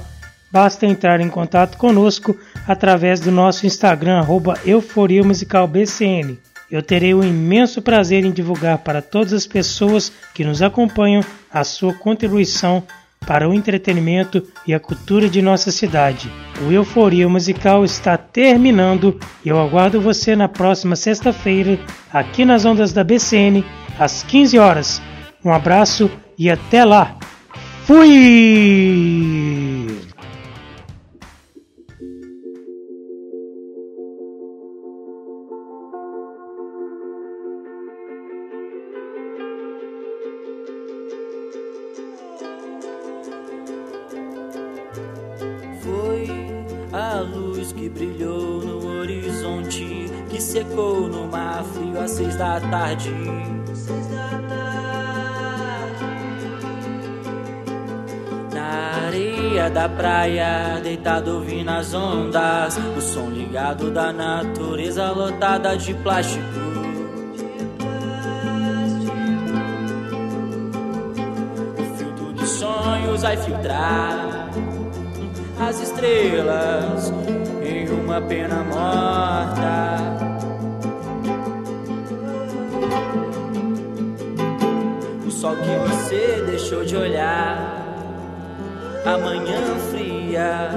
[0.51, 2.37] basta entrar em contato conosco
[2.67, 4.23] através do nosso Instagram
[4.65, 6.37] Euforia Musical BCN.
[6.71, 11.63] Eu terei o imenso prazer em divulgar para todas as pessoas que nos acompanham a
[11.63, 12.83] sua contribuição
[13.25, 16.31] para o entretenimento e a cultura de nossa cidade.
[16.67, 21.79] O Euforia Musical está terminando e eu aguardo você na próxima sexta-feira,
[22.11, 23.63] aqui nas ondas da BCN,
[23.99, 25.01] às 15 horas.
[25.43, 27.17] Um abraço e até lá!
[27.85, 28.09] Fui!
[59.59, 66.43] Areia da praia, deitado ouvindo as ondas, o som ligado da natureza lotada de plástico.
[71.77, 74.49] O filtro de sonhos vai filtrar
[75.59, 77.13] as estrelas
[77.61, 80.19] em uma pena morta.
[85.39, 87.78] sol que você deixou de olhar,
[89.13, 90.69] a manhã fria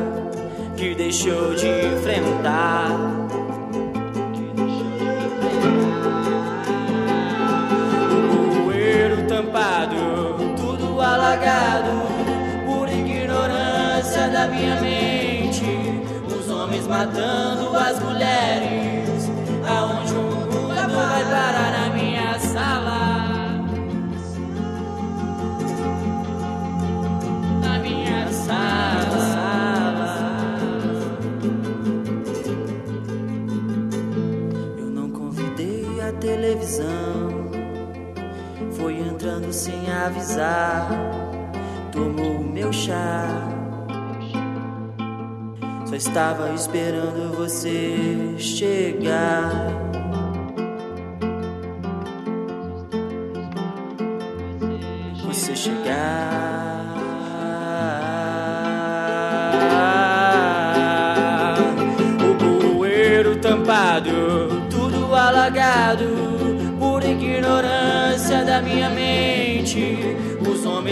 [0.75, 2.89] que deixou de enfrentar.
[8.33, 11.91] O poeiro tampado, tudo alagado
[12.65, 15.67] por ignorância da minha mente.
[16.35, 18.72] Os homens matando as mulheres,
[39.53, 40.89] sem avisar,
[41.93, 43.27] tomou o meu chá.
[45.87, 49.92] Só estava esperando você chegar.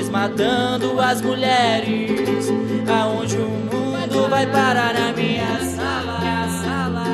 [0.01, 2.49] homens matando as mulheres.
[2.89, 6.21] Aonde o mundo vai parar na minha sala?
[6.21, 7.05] Na sala,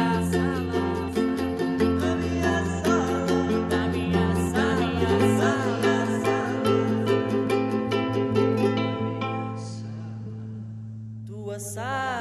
[2.00, 5.86] na minha sala, minha sala,
[11.26, 12.15] Tua sala.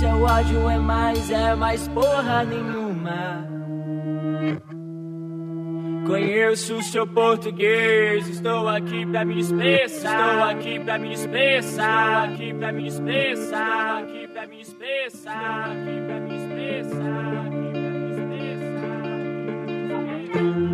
[0.00, 3.46] Seu ódio é mais, é mais porra nenhuma.
[6.06, 10.30] Conheço o seu português, estou aqui pra me expressar.
[10.30, 12.30] Estou aqui pra me expressar.
[12.30, 14.02] Estou aqui pra me expressar.
[14.02, 15.68] Estou aqui pra me expressar.
[15.68, 17.46] Estou aqui pra me expressar.
[17.46, 18.10] Aqui pra me
[20.32, 20.69] Caralho,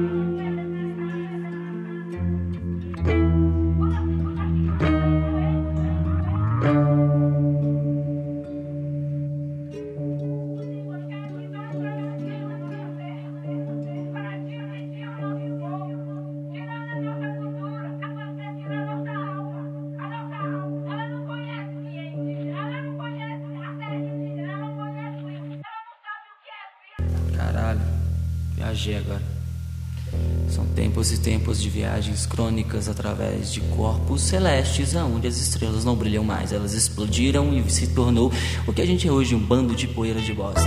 [31.06, 36.24] tempos e tempos de viagens crônicas através de corpos celestes, aonde as estrelas não brilham
[36.24, 36.52] mais.
[36.52, 38.32] Elas explodiram e se tornou
[38.66, 40.62] o que a gente é hoje, um bando de poeira de bosta.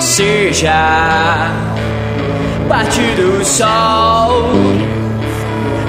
[0.00, 1.52] Seja
[2.68, 4.95] parte do sol,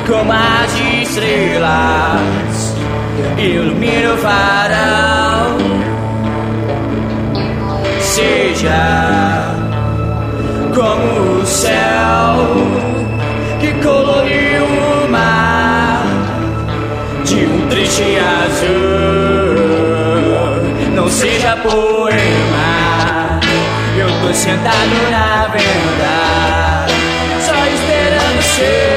[0.08, 2.74] como as estrelas
[3.38, 5.58] ilumina o farol.
[8.00, 9.54] Seja
[10.74, 12.56] como o céu
[13.60, 16.06] que coloriu o mar
[17.26, 19.58] de um triste azul.
[20.96, 23.40] Não seja poema,
[23.98, 26.86] eu tô sentado na venda,
[27.42, 28.97] só esperando ser.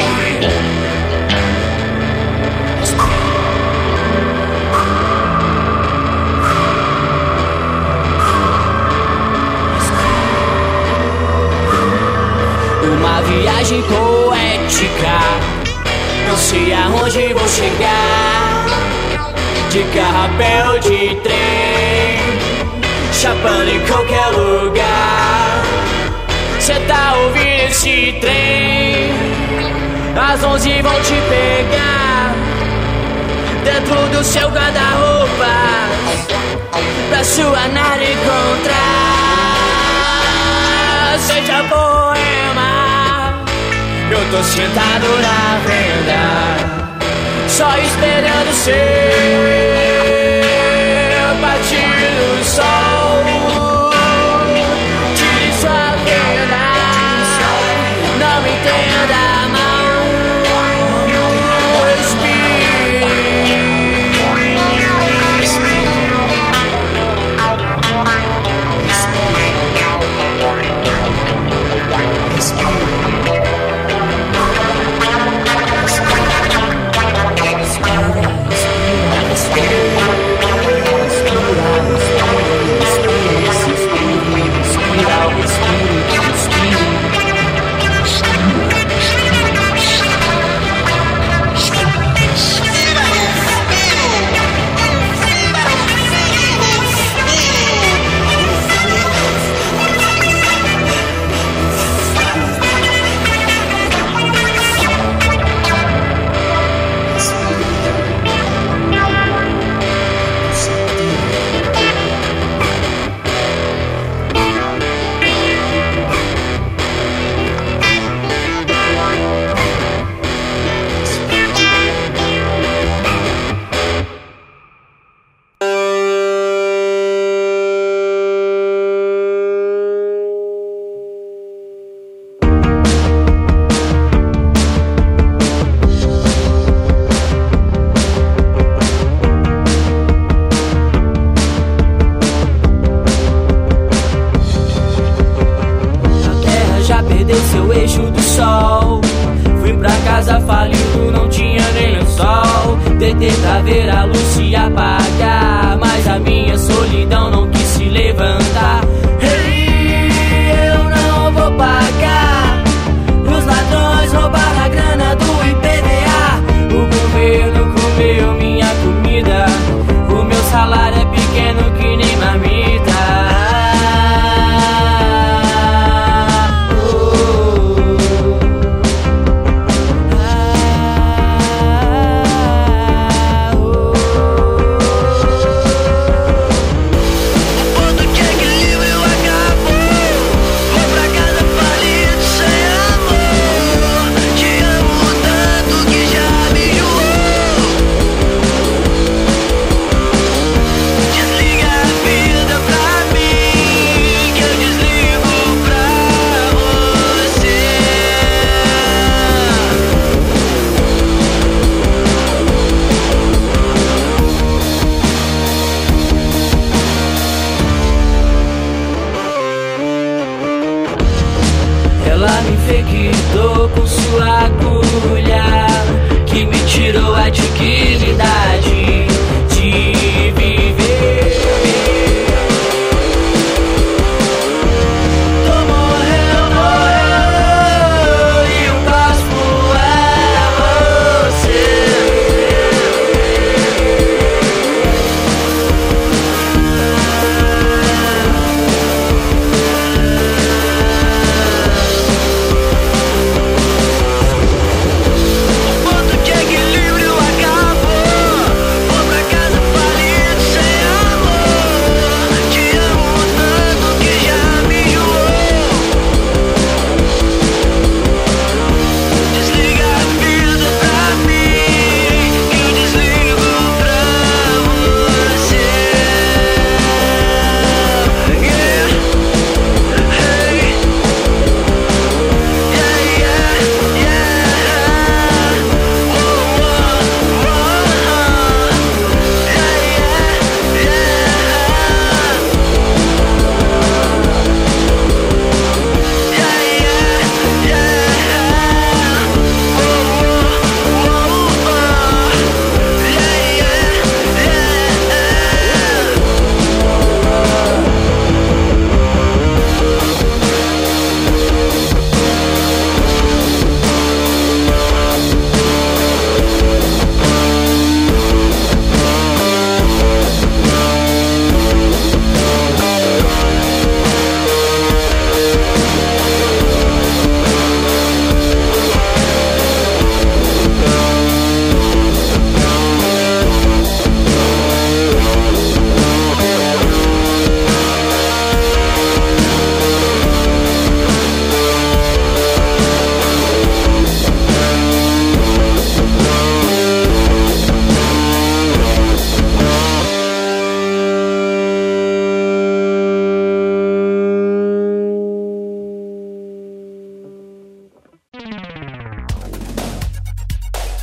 [28.11, 29.11] de trem.
[30.15, 32.35] Às 11 vão te pegar
[33.63, 35.45] dentro do seu guarda-roupa
[37.09, 38.77] pra sua nada encontrar.
[41.19, 43.33] Seja poema,
[44.09, 46.23] eu tô sentado na venda,
[47.47, 49.70] só esperando ser.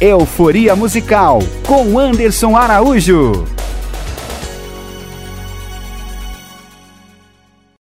[0.08, 3.57] Euforia Musical com Anderson Araújo.